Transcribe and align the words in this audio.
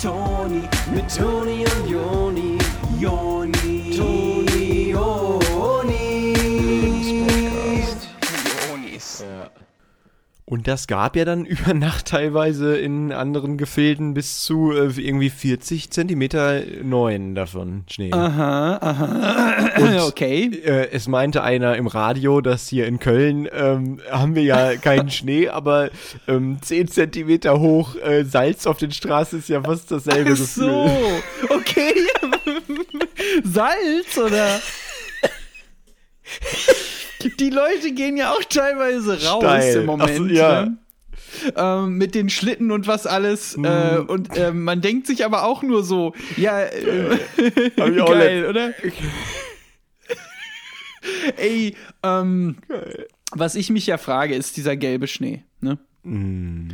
Toni, 0.00 0.62
mit 0.94 1.14
Toni 1.14 1.66
und 1.66 1.86
Joni. 1.86 2.58
Joni, 2.98 3.92
Und 10.50 10.66
das 10.66 10.88
gab 10.88 11.14
ja 11.14 11.24
dann 11.24 11.44
über 11.46 11.74
Nacht 11.74 12.06
teilweise 12.06 12.76
in 12.76 13.12
anderen 13.12 13.56
Gefilden 13.56 14.14
bis 14.14 14.40
zu 14.40 14.72
äh, 14.72 14.90
irgendwie 15.00 15.30
40 15.30 15.90
Zentimeter 15.90 16.62
neuen 16.82 17.36
davon 17.36 17.84
Schnee. 17.88 18.12
Aha, 18.12 18.78
aha. 18.80 20.06
okay. 20.08 20.50
Äh, 20.64 20.90
es 20.90 21.06
meinte 21.06 21.44
einer 21.44 21.76
im 21.76 21.86
Radio, 21.86 22.40
dass 22.40 22.66
hier 22.66 22.88
in 22.88 22.98
Köln 22.98 23.48
ähm, 23.52 24.00
haben 24.10 24.34
wir 24.34 24.42
ja 24.42 24.74
keinen 24.82 25.10
Schnee, 25.10 25.48
aber 25.48 25.90
ähm, 26.26 26.58
10 26.60 26.88
Zentimeter 26.88 27.60
hoch 27.60 27.94
äh, 27.94 28.24
Salz 28.24 28.66
auf 28.66 28.78
den 28.78 28.90
Straßen 28.90 29.38
ist 29.38 29.48
ja 29.48 29.62
fast 29.62 29.92
dasselbe 29.92 30.32
Ach 30.32 30.36
so, 30.36 30.84
Gefühl. 30.84 31.56
okay. 31.56 31.94
Salz 33.44 34.18
oder? 34.18 34.60
Die 37.38 37.50
Leute 37.50 37.92
gehen 37.92 38.16
ja 38.16 38.32
auch 38.32 38.44
teilweise 38.44 39.22
raus 39.24 39.42
Steil. 39.42 39.76
im 39.76 39.86
Moment. 39.86 40.16
So, 40.16 40.24
ja. 40.26 40.66
ne? 40.66 40.78
ähm, 41.56 41.96
mit 41.98 42.14
den 42.14 42.28
Schlitten 42.30 42.70
und 42.70 42.86
was 42.86 43.06
alles. 43.06 43.56
Äh, 43.56 43.98
und 44.06 44.30
ähm, 44.36 44.64
man 44.64 44.80
denkt 44.80 45.06
sich 45.06 45.24
aber 45.24 45.44
auch 45.44 45.62
nur 45.62 45.82
so, 45.84 46.14
ja, 46.36 46.60
äh, 46.62 47.18
geil, 47.76 48.46
oder? 48.48 48.72
Ey, 51.36 51.76
ähm, 52.02 52.56
was 53.32 53.54
ich 53.54 53.70
mich 53.70 53.86
ja 53.86 53.96
frage, 53.98 54.34
ist 54.34 54.56
dieser 54.56 54.76
gelbe 54.76 55.06
Schnee, 55.06 55.44
ne? 55.60 55.78
Mm, 56.02 56.68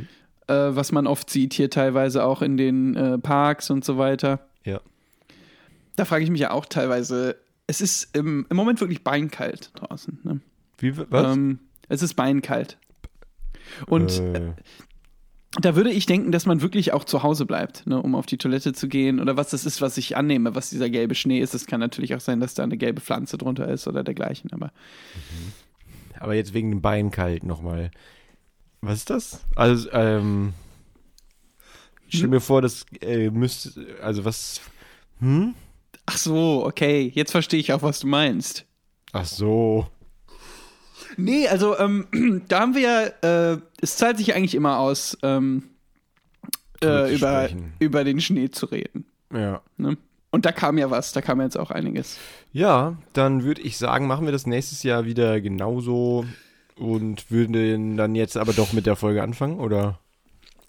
Äh, 0.49 0.55
was 0.77 0.93
man 0.93 1.07
oft 1.09 1.29
sieht, 1.29 1.55
hier 1.55 1.71
teilweise 1.71 2.25
auch 2.25 2.41
in 2.41 2.57
den 2.57 2.95
äh, 2.97 3.19
Parks 3.19 3.69
und 3.71 3.85
so 3.85 3.99
weiter. 3.99 4.47
ja. 4.65 4.81
Da 5.97 6.05
frage 6.05 6.25
ich 6.25 6.31
mich 6.31 6.43
ja 6.43 6.51
auch 6.51 6.67
teilweise, 6.67 7.37
es 7.67 7.81
ist 7.81 8.17
im, 8.17 8.47
im 8.49 8.57
Moment 8.57 8.81
wirklich 8.81 9.03
beinkalt 9.03 9.71
draußen. 9.75 10.21
Ne? 10.23 10.41
Wie, 10.79 10.97
was? 10.97 11.37
Ähm, 11.37 11.59
es 11.89 12.03
ist 12.03 12.15
beinkalt. 12.15 12.79
Und 13.87 14.21
äh, 14.21 14.53
da 15.61 15.75
würde 15.75 15.91
ich 15.91 16.07
denken, 16.07 16.33
dass 16.33 16.47
man 16.47 16.61
wirklich 16.61 16.93
auch 16.93 17.05
zu 17.05 17.23
Hause 17.23 17.47
bleibt, 17.47 17.87
ne, 17.87 18.01
um 18.01 18.15
auf 18.15 18.27
die 18.27 18.39
Toilette 18.39 18.73
zu 18.73 18.89
gehen 18.89 19.21
oder 19.21 19.37
was 19.37 19.51
das 19.51 19.67
ist, 19.67 19.81
was 19.81 19.97
ich 19.97 20.17
annehme, 20.17 20.55
was 20.55 20.71
dieser 20.71 20.91
gelbe 20.91 21.15
Schnee 21.15 21.41
ist. 21.41 21.55
Es 21.55 21.67
kann 21.67 21.81
natürlich 21.81 22.15
auch 22.15 22.21
sein, 22.21 22.41
dass 22.41 22.55
da 22.55 22.63
eine 22.63 22.77
gelbe 22.77 23.01
Pflanze 23.01 23.39
drunter 23.39 23.69
ist 23.69 23.89
oder 23.89 24.05
dergleichen, 24.05 24.53
aber 24.53 24.71
aber 26.19 26.35
jetzt 26.35 26.55
wegen 26.55 26.71
dem 26.71 26.83
Bein 26.83 27.11
kalt 27.11 27.45
nochmal. 27.45 27.91
Was 28.81 28.99
ist 28.99 29.11
das? 29.11 29.45
Also, 29.55 29.91
ähm. 29.93 30.55
Ich 32.09 32.19
stell 32.19 32.29
mir 32.29 32.41
vor, 32.41 32.63
das 32.63 32.87
äh, 33.01 33.31
müsste. 33.31 33.97
Also, 34.01 34.25
was. 34.25 34.61
Hm? 35.19 35.55
Ach 36.07 36.17
so, 36.17 36.65
okay, 36.65 37.11
jetzt 37.15 37.33
verstehe 37.33 37.61
ich 37.61 37.73
auch, 37.73 37.83
was 37.83 38.01
du 38.01 38.07
meinst. 38.07 38.65
Ach 39.13 39.25
so. 39.25 39.87
Nee, 41.17 41.49
also 41.49 41.79
ähm, 41.79 42.43
da 42.49 42.61
haben 42.61 42.75
wir 42.75 42.81
ja, 43.23 43.53
äh, 43.53 43.59
es 43.81 43.97
zahlt 43.97 44.19
sich 44.19 44.35
eigentlich 44.35 44.55
immer 44.55 44.79
aus, 44.79 45.19
ähm, 45.23 45.65
äh, 46.83 47.15
über, 47.15 47.47
sprechen. 47.47 47.73
über 47.79 48.05
den 48.05 48.21
Schnee 48.21 48.51
zu 48.51 48.67
reden. 48.67 49.07
Ja. 49.33 49.63
Ne? 49.77 49.97
Und 50.31 50.45
da 50.45 50.53
kam 50.53 50.77
ja 50.79 50.91
was, 50.91 51.13
da 51.13 51.23
kam 51.23 51.41
jetzt 51.41 51.59
auch 51.59 51.71
einiges. 51.71 52.19
Ja, 52.53 52.97
dann 53.13 53.45
würde 53.45 53.63
ich 53.63 53.79
sagen, 53.79 54.07
machen 54.07 54.27
wir 54.27 54.33
das 54.33 54.47
nächstes 54.47 54.83
Jahr 54.83 55.07
wieder 55.07 55.41
genauso 55.41 56.27
und 56.77 57.31
würden 57.31 57.97
dann 57.97 58.15
jetzt 58.15 58.37
aber 58.37 58.53
doch 58.53 58.73
mit 58.73 58.87
der 58.87 58.97
Folge 58.97 59.23
anfangen, 59.23 59.59
oder? 59.59 59.99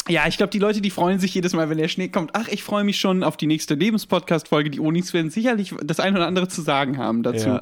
Ja, 0.10 0.28
ich 0.28 0.38
glaube, 0.38 0.52
die 0.52 0.60
Leute, 0.60 0.82
die 0.82 0.90
freuen 0.90 1.20
sich 1.20 1.34
jedes 1.34 1.54
Mal, 1.54 1.70
wenn 1.70 1.78
der 1.78 1.88
Schnee 1.88 2.08
kommt. 2.08 2.32
Ach, 2.34 2.48
ich 2.48 2.64
freue 2.64 2.84
mich 2.84 2.98
schon 2.98 3.24
auf 3.24 3.38
die 3.38 3.48
nächste 3.48 3.74
Lebenspodcast-Folge. 3.76 4.70
Die 4.70 4.80
Unis 4.80 5.14
werden 5.14 5.32
sicherlich 5.32 5.74
das 5.84 6.00
eine 6.00 6.18
oder 6.18 6.28
andere 6.28 6.48
zu 6.48 6.62
sagen 6.62 6.98
haben 6.98 7.24
dazu. 7.24 7.50
Ja. 7.50 7.62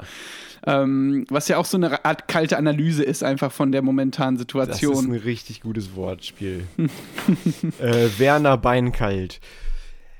Ähm, 0.66 1.26
was 1.28 1.48
ja 1.48 1.58
auch 1.58 1.64
so 1.64 1.76
eine 1.76 2.04
Art 2.04 2.28
kalte 2.28 2.56
Analyse 2.56 3.04
ist, 3.04 3.22
einfach 3.22 3.52
von 3.52 3.70
der 3.72 3.82
momentanen 3.82 4.36
Das 4.36 4.42
ist 4.42 4.52
Situation. 4.52 5.12
ein 5.12 5.20
richtig 5.20 5.60
gutes 5.60 5.94
Wortspiel. 5.94 6.66
äh, 7.80 8.08
Werner 8.18 8.56
Beinkalt. 8.56 9.40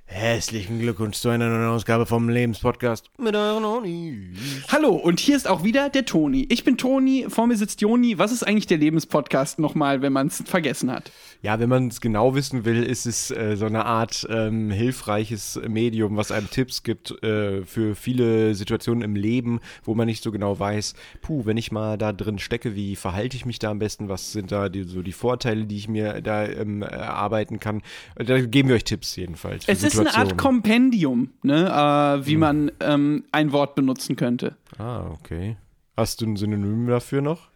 Herzlichen 0.09 0.79
Glückwunsch 0.79 1.19
zu 1.19 1.31
einer 1.31 1.49
neuen 1.49 1.69
Ausgabe 1.69 2.07
vom 2.07 2.29
Lebenspodcast 2.29 3.11
mit 3.19 3.35
euren 3.35 3.65
Onis. 3.65 4.65
Hallo, 4.69 4.91
und 4.95 5.19
hier 5.19 5.37
ist 5.37 5.49
auch 5.49 5.65
wieder 5.65 5.91
der 5.91 6.05
Toni. 6.05 6.47
Ich 6.49 6.63
bin 6.63 6.79
Toni, 6.79 7.27
vor 7.29 7.49
mir 7.49 7.57
sitzt 7.57 7.81
Joni. 7.81 8.17
Was 8.17 8.31
ist 8.31 8.45
eigentlich 8.45 8.69
der 8.69 8.79
Lebenspodcast 8.79 9.59
nochmal, 9.59 10.03
wenn 10.03 10.13
man 10.13 10.29
es 10.29 10.45
vergessen 10.47 10.93
hat? 10.93 11.11
Ja, 11.43 11.59
wenn 11.59 11.69
man 11.69 11.89
es 11.89 12.01
genau 12.01 12.37
wissen 12.37 12.65
will, 12.65 12.85
ist 12.85 13.05
es 13.05 13.33
äh, 13.33 13.57
so 13.57 13.67
eine 13.67 13.85
Art 13.85 14.27
ähm, 14.31 14.71
hilfreiches 14.71 15.61
Medium, 15.69 16.17
was 16.17 16.31
einem 16.31 16.49
Tipps 16.51 16.85
gibt 16.85 17.11
äh, 17.25 17.65
für 17.65 17.97
viele 17.97 18.55
Situationen 18.55 19.03
im 19.03 19.17
Leben, 19.17 19.61
wo 19.83 19.97
man 19.97 20.07
nicht 20.07 20.23
so 20.23 20.31
genau 20.31 20.59
weiß, 20.59 20.95
puh, 21.21 21.47
wenn 21.47 21.57
ich 21.57 21.73
mal 21.73 21.99
da 21.99 22.13
drin 22.13 22.39
stecke, 22.39 22.77
wie 22.77 22.95
verhalte 22.95 23.37
ich 23.37 23.45
mich 23.45 23.59
da 23.59 23.71
am 23.71 23.81
besten, 23.81 24.09
was 24.09 24.31
sind 24.31 24.53
da 24.53 24.69
die, 24.69 24.85
so 24.85 25.03
die 25.03 25.13
Vorteile, 25.13 25.67
die 25.67 25.77
ich 25.77 25.89
mir 25.89 26.23
da 26.23 26.47
ähm, 26.47 26.83
erarbeiten 26.83 27.59
kann. 27.59 27.83
Da 28.15 28.41
geben 28.41 28.69
wir 28.69 28.77
euch 28.77 28.85
Tipps 28.85 29.17
jedenfalls. 29.17 29.65
Es 29.67 29.83
ist 29.83 29.96
eine 30.01 30.15
Art. 30.15 30.37
Kompendium, 30.39 31.31
ne, 31.43 31.67
äh, 31.69 32.27
wie 32.27 32.37
man 32.37 32.73
ähm, 32.81 33.25
ein 33.33 33.53
Wort 33.53 33.75
benutzen 33.75 34.17
könnte. 34.17 34.57
Ah, 34.79 35.07
okay. 35.11 35.57
Hast 35.97 36.21
du 36.21 36.27
ein 36.27 36.37
Synonym 36.37 36.87
dafür 36.87 37.23
noch? 37.23 37.49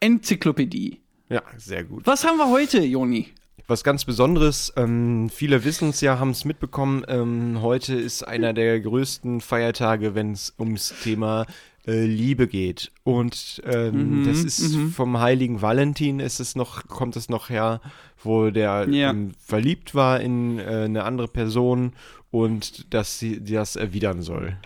Enzyklopädie. 0.00 1.00
Ja, 1.28 1.42
sehr 1.56 1.84
gut. 1.84 2.06
Was 2.06 2.24
haben 2.24 2.38
wir 2.38 2.48
heute, 2.48 2.80
Joni? 2.82 3.28
Was 3.68 3.82
ganz 3.82 4.04
Besonderes, 4.04 4.72
ähm, 4.76 5.28
viele 5.28 5.64
wissen 5.64 5.88
es 5.88 6.00
ja, 6.00 6.20
haben 6.20 6.30
es 6.30 6.44
mitbekommen, 6.44 7.04
ähm, 7.08 7.62
heute 7.62 7.96
ist 7.96 8.22
einer 8.22 8.52
der 8.52 8.78
größten 8.78 9.40
Feiertage, 9.40 10.14
wenn 10.14 10.30
es 10.32 10.54
ums 10.56 10.94
Thema 11.02 11.46
äh, 11.84 12.04
Liebe 12.04 12.46
geht. 12.46 12.92
Und 13.02 13.60
ähm, 13.64 14.24
das 14.24 14.44
ist 14.44 14.76
vom 14.94 15.18
heiligen 15.18 15.62
Valentin 15.62 16.20
ist 16.20 16.38
es 16.38 16.54
noch, 16.54 16.86
kommt 16.86 17.16
es 17.16 17.28
noch 17.28 17.48
her, 17.48 17.80
wo 18.22 18.50
der 18.50 18.86
Ja. 18.88 19.10
ähm, 19.10 19.32
verliebt 19.38 19.94
war 19.94 20.20
in 20.20 20.58
äh, 20.58 20.62
eine 20.84 21.04
andere 21.04 21.28
Person 21.28 21.92
und 22.30 22.92
dass 22.92 23.18
sie 23.18 23.42
das 23.44 23.76
erwidern 23.76 24.22
soll. 24.22 24.56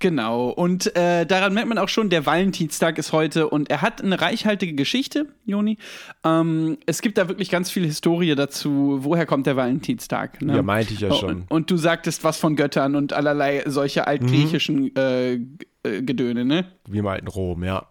Genau, 0.00 0.48
und 0.50 0.94
äh, 0.96 1.24
daran 1.24 1.54
merkt 1.54 1.68
man 1.68 1.78
auch 1.78 1.88
schon, 1.88 2.10
der 2.10 2.26
Valentinstag 2.26 2.98
ist 2.98 3.12
heute 3.12 3.48
und 3.48 3.70
er 3.70 3.82
hat 3.82 4.02
eine 4.02 4.20
reichhaltige 4.20 4.74
Geschichte, 4.74 5.26
Joni. 5.46 5.78
Ähm, 6.24 6.76
es 6.86 7.00
gibt 7.02 7.16
da 7.18 7.28
wirklich 7.28 7.50
ganz 7.50 7.70
viel 7.70 7.84
Historie 7.86 8.34
dazu, 8.34 8.98
woher 9.02 9.26
kommt 9.26 9.46
der 9.46 9.56
Valentinstag. 9.56 10.42
Ne? 10.42 10.56
Ja, 10.56 10.62
meinte 10.62 10.92
ich 10.92 11.00
ja 11.00 11.12
schon. 11.14 11.42
Und, 11.42 11.50
und 11.50 11.70
du 11.70 11.76
sagtest 11.76 12.24
was 12.24 12.36
von 12.36 12.56
Göttern 12.56 12.96
und 12.96 13.12
allerlei 13.12 13.62
solche 13.66 14.08
altgriechischen 14.08 14.94
äh, 14.96 15.38
G- 15.38 15.66
äh, 15.84 16.02
Gedöne, 16.02 16.44
ne? 16.44 16.66
Wie 16.88 16.98
im 16.98 17.06
alten 17.06 17.28
Rom, 17.28 17.62
ja. 17.62 17.86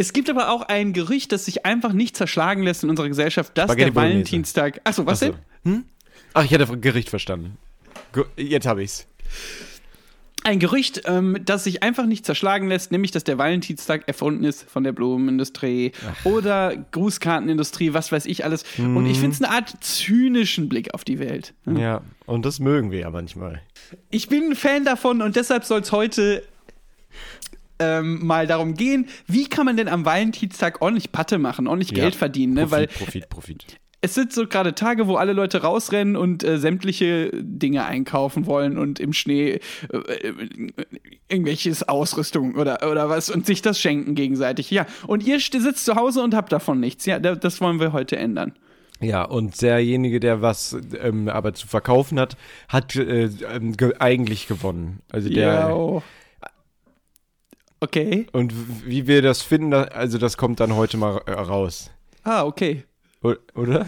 Es 0.00 0.14
gibt 0.14 0.30
aber 0.30 0.48
auch 0.48 0.62
ein 0.62 0.94
Gerücht, 0.94 1.30
das 1.30 1.44
sich 1.44 1.66
einfach 1.66 1.92
nicht 1.92 2.16
zerschlagen 2.16 2.62
lässt 2.62 2.82
in 2.82 2.88
unserer 2.88 3.08
Gesellschaft, 3.08 3.58
dass 3.58 3.64
Spaghetti 3.64 3.84
der 3.84 3.92
Bolognese. 3.92 4.14
Valentinstag. 4.14 4.80
Achso, 4.82 5.04
was 5.04 5.22
Achso. 5.22 5.34
denn? 5.62 5.74
Hm? 5.74 5.84
Ach, 6.32 6.42
ich 6.42 6.54
hatte 6.54 6.78
Gericht 6.78 7.10
verstanden. 7.10 7.58
Jetzt 8.38 8.66
habe 8.66 8.82
ich's. 8.82 9.06
Ein 10.42 10.58
Gerücht, 10.58 11.02
ähm, 11.04 11.36
das 11.44 11.64
sich 11.64 11.82
einfach 11.82 12.06
nicht 12.06 12.24
zerschlagen 12.24 12.68
lässt, 12.68 12.92
nämlich, 12.92 13.10
dass 13.10 13.24
der 13.24 13.36
Valentinstag 13.36 14.08
erfunden 14.08 14.44
ist 14.44 14.62
von 14.70 14.84
der 14.84 14.92
Blumenindustrie 14.92 15.92
oder 16.24 16.74
Grußkartenindustrie, 16.92 17.92
was 17.92 18.10
weiß 18.10 18.24
ich 18.24 18.42
alles. 18.42 18.64
Und 18.78 19.04
ich 19.04 19.18
finde 19.18 19.34
es 19.34 19.42
eine 19.42 19.52
Art 19.52 19.84
zynischen 19.84 20.70
Blick 20.70 20.94
auf 20.94 21.04
die 21.04 21.18
Welt. 21.18 21.52
Ja, 21.66 22.00
und 22.24 22.46
das 22.46 22.58
mögen 22.58 22.90
wir 22.90 23.00
ja 23.00 23.10
manchmal. 23.10 23.60
Ich 24.08 24.30
bin 24.30 24.44
ein 24.44 24.56
Fan 24.56 24.86
davon 24.86 25.20
und 25.20 25.36
deshalb 25.36 25.66
soll 25.66 25.82
es 25.82 25.92
heute 25.92 26.42
ähm, 27.80 28.24
mal 28.24 28.46
darum 28.46 28.74
gehen, 28.74 29.06
wie 29.26 29.48
kann 29.48 29.66
man 29.66 29.76
denn 29.76 29.88
am 29.88 30.04
Valentinstag 30.04 30.80
ordentlich 30.82 31.10
Patte 31.12 31.38
machen, 31.38 31.66
ordentlich 31.66 31.90
Ja. 31.96 32.04
Geld 32.04 32.14
verdienen, 32.14 32.54
ne? 32.54 32.60
Profit, 32.66 32.72
Weil 32.78 32.86
Profit, 32.86 33.28
Profit. 33.28 33.66
es 34.02 34.14
sind 34.14 34.32
so 34.32 34.46
gerade 34.46 34.74
Tage, 34.74 35.06
wo 35.08 35.16
alle 35.16 35.32
Leute 35.32 35.62
rausrennen 35.62 36.16
und 36.16 36.44
äh, 36.44 36.58
sämtliche 36.58 37.30
Dinge 37.34 37.84
einkaufen 37.86 38.46
wollen 38.46 38.78
und 38.78 39.00
im 39.00 39.12
Schnee 39.12 39.60
äh, 39.92 39.96
äh, 39.96 40.34
irgendwelches 41.28 41.88
Ausrüstung 41.88 42.54
oder, 42.56 42.88
oder 42.90 43.08
was 43.08 43.30
und 43.30 43.46
sich 43.46 43.62
das 43.62 43.80
schenken 43.80 44.14
gegenseitig. 44.14 44.70
Ja, 44.70 44.86
und 45.06 45.26
ihr 45.26 45.38
sitzt 45.40 45.84
zu 45.84 45.96
Hause 45.96 46.22
und 46.22 46.34
habt 46.34 46.52
davon 46.52 46.80
nichts. 46.80 47.06
Ja, 47.06 47.18
da- 47.18 47.34
das 47.34 47.60
wollen 47.60 47.80
wir 47.80 47.92
heute 47.92 48.16
ändern. 48.16 48.52
Ja, 49.02 49.22
und 49.24 49.62
derjenige, 49.62 50.20
der 50.20 50.42
was 50.42 50.76
ähm, 51.02 51.28
aber 51.28 51.54
zu 51.54 51.66
verkaufen 51.66 52.20
hat, 52.20 52.36
hat 52.68 52.96
äh, 52.96 53.30
ähm, 53.54 53.74
ge 53.74 53.94
eigentlich 53.98 54.46
gewonnen. 54.46 55.00
Also 55.10 55.30
der. 55.30 55.52
Ja. 55.54 55.72
oh. 55.72 56.02
Okay. 57.80 58.26
Und 58.32 58.52
wie 58.86 59.06
wir 59.06 59.22
das 59.22 59.42
finden, 59.42 59.72
also 59.72 60.18
das 60.18 60.36
kommt 60.36 60.60
dann 60.60 60.76
heute 60.76 60.96
mal 60.96 61.22
äh, 61.26 61.32
raus. 61.32 61.90
Ah, 62.24 62.44
okay. 62.44 62.84
O 63.22 63.34
oder? 63.54 63.86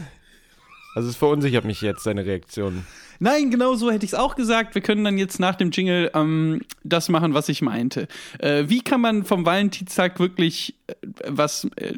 Also 0.94 1.08
es 1.08 1.16
verunsichert 1.16 1.64
mich 1.64 1.80
jetzt, 1.80 2.02
seine 2.02 2.24
Reaktion. 2.24 2.84
Nein, 3.18 3.50
genau 3.50 3.74
so 3.74 3.90
hätte 3.90 4.04
ich 4.04 4.12
es 4.12 4.18
auch 4.18 4.34
gesagt. 4.34 4.74
Wir 4.74 4.82
können 4.82 5.04
dann 5.04 5.16
jetzt 5.16 5.38
nach 5.40 5.54
dem 5.54 5.70
Jingle 5.70 6.10
ähm, 6.14 6.62
das 6.84 7.08
machen, 7.08 7.34
was 7.34 7.48
ich 7.48 7.62
meinte. 7.62 8.08
Äh, 8.38 8.64
wie 8.66 8.82
kann 8.82 9.00
man 9.00 9.24
vom 9.24 9.46
Valentinstag 9.46 10.18
wirklich 10.18 10.74
äh, 10.86 10.94
was. 11.28 11.66
Äh, 11.76 11.94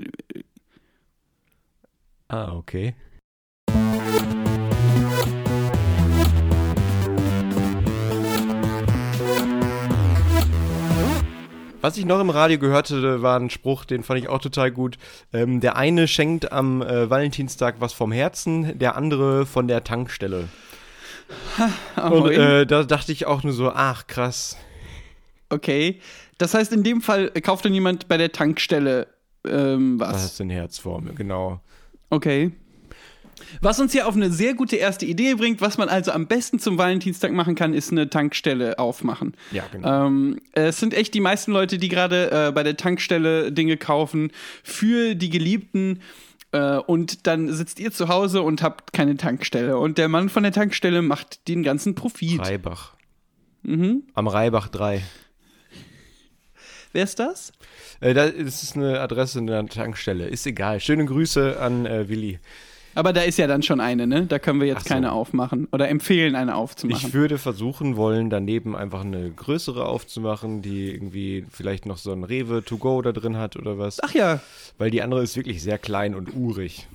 Ah, 2.28 2.52
okay. 2.56 2.94
Was 11.84 11.98
ich 11.98 12.06
noch 12.06 12.18
im 12.18 12.30
Radio 12.30 12.58
gehörte, 12.58 13.20
war 13.20 13.38
ein 13.38 13.50
Spruch, 13.50 13.84
den 13.84 14.04
fand 14.04 14.18
ich 14.18 14.30
auch 14.30 14.38
total 14.38 14.70
gut. 14.70 14.96
Ähm, 15.34 15.60
der 15.60 15.76
eine 15.76 16.08
schenkt 16.08 16.50
am 16.50 16.80
äh, 16.80 17.10
Valentinstag 17.10 17.74
was 17.78 17.92
vom 17.92 18.10
Herzen, 18.10 18.78
der 18.78 18.96
andere 18.96 19.44
von 19.44 19.68
der 19.68 19.84
Tankstelle. 19.84 20.48
Und 22.10 22.30
äh, 22.30 22.64
da 22.64 22.84
dachte 22.84 23.12
ich 23.12 23.26
auch 23.26 23.42
nur 23.42 23.52
so, 23.52 23.70
ach 23.70 24.06
krass. 24.06 24.56
okay. 25.50 26.00
Das 26.38 26.54
heißt, 26.54 26.72
in 26.72 26.84
dem 26.84 27.02
Fall 27.02 27.28
kauft 27.42 27.66
dann 27.66 27.74
jemand 27.74 28.08
bei 28.08 28.16
der 28.16 28.32
Tankstelle 28.32 29.06
ähm, 29.46 30.00
was. 30.00 30.12
Das 30.12 30.24
ist 30.24 30.40
eine 30.40 30.54
Herzform, 30.54 31.14
genau. 31.14 31.60
Okay. 32.08 32.52
Was 33.60 33.80
uns 33.80 33.92
hier 33.92 34.06
auf 34.06 34.14
eine 34.14 34.30
sehr 34.30 34.54
gute 34.54 34.76
erste 34.76 35.06
Idee 35.06 35.34
bringt, 35.34 35.60
was 35.60 35.78
man 35.78 35.88
also 35.88 36.12
am 36.12 36.26
besten 36.26 36.58
zum 36.58 36.78
Valentinstag 36.78 37.32
machen 37.32 37.54
kann, 37.54 37.74
ist 37.74 37.92
eine 37.92 38.10
Tankstelle 38.10 38.78
aufmachen. 38.78 39.34
Ja, 39.52 39.64
genau. 39.70 40.06
Ähm, 40.06 40.40
es 40.52 40.80
sind 40.80 40.94
echt 40.94 41.14
die 41.14 41.20
meisten 41.20 41.52
Leute, 41.52 41.78
die 41.78 41.88
gerade 41.88 42.30
äh, 42.30 42.52
bei 42.52 42.62
der 42.62 42.76
Tankstelle 42.76 43.52
Dinge 43.52 43.76
kaufen 43.76 44.30
für 44.62 45.14
die 45.14 45.30
Geliebten. 45.30 46.00
Äh, 46.52 46.78
und 46.78 47.26
dann 47.26 47.52
sitzt 47.52 47.80
ihr 47.80 47.92
zu 47.92 48.08
Hause 48.08 48.42
und 48.42 48.62
habt 48.62 48.92
keine 48.92 49.16
Tankstelle. 49.16 49.78
Und 49.78 49.98
der 49.98 50.08
Mann 50.08 50.28
von 50.28 50.42
der 50.42 50.52
Tankstelle 50.52 51.02
macht 51.02 51.48
den 51.48 51.62
ganzen 51.62 51.94
Profit. 51.94 52.40
Reibach. 52.40 52.94
Mhm. 53.62 54.04
Am 54.14 54.28
Reibach 54.28 54.68
3. 54.68 55.02
Wer 56.92 57.02
ist 57.02 57.18
das? 57.18 57.52
Äh, 58.00 58.14
da 58.14 58.24
ist 58.24 58.76
eine 58.76 59.00
Adresse 59.00 59.40
in 59.40 59.48
der 59.48 59.66
Tankstelle. 59.66 60.28
Ist 60.28 60.46
egal. 60.46 60.78
Schöne 60.78 61.04
Grüße 61.04 61.58
an 61.58 61.86
äh, 61.86 62.08
Willi. 62.08 62.38
Aber 62.94 63.12
da 63.12 63.22
ist 63.22 63.38
ja 63.38 63.46
dann 63.46 63.62
schon 63.62 63.80
eine, 63.80 64.06
ne? 64.06 64.26
Da 64.26 64.38
können 64.38 64.60
wir 64.60 64.68
jetzt 64.68 64.84
so. 64.84 64.94
keine 64.94 65.12
aufmachen. 65.12 65.68
Oder 65.72 65.88
empfehlen, 65.88 66.36
eine 66.36 66.54
aufzumachen. 66.54 67.08
Ich 67.08 67.14
würde 67.14 67.38
versuchen 67.38 67.96
wollen, 67.96 68.30
daneben 68.30 68.76
einfach 68.76 69.02
eine 69.02 69.30
größere 69.30 69.84
aufzumachen, 69.84 70.62
die 70.62 70.92
irgendwie 70.92 71.44
vielleicht 71.50 71.86
noch 71.86 71.98
so 71.98 72.12
ein 72.12 72.24
Rewe 72.24 72.64
to 72.64 72.78
go 72.78 73.02
da 73.02 73.12
drin 73.12 73.36
hat 73.36 73.56
oder 73.56 73.78
was. 73.78 74.02
Ach 74.02 74.14
ja. 74.14 74.40
Weil 74.78 74.90
die 74.90 75.02
andere 75.02 75.22
ist 75.22 75.36
wirklich 75.36 75.62
sehr 75.62 75.78
klein 75.78 76.14
und 76.14 76.34
urig. 76.34 76.86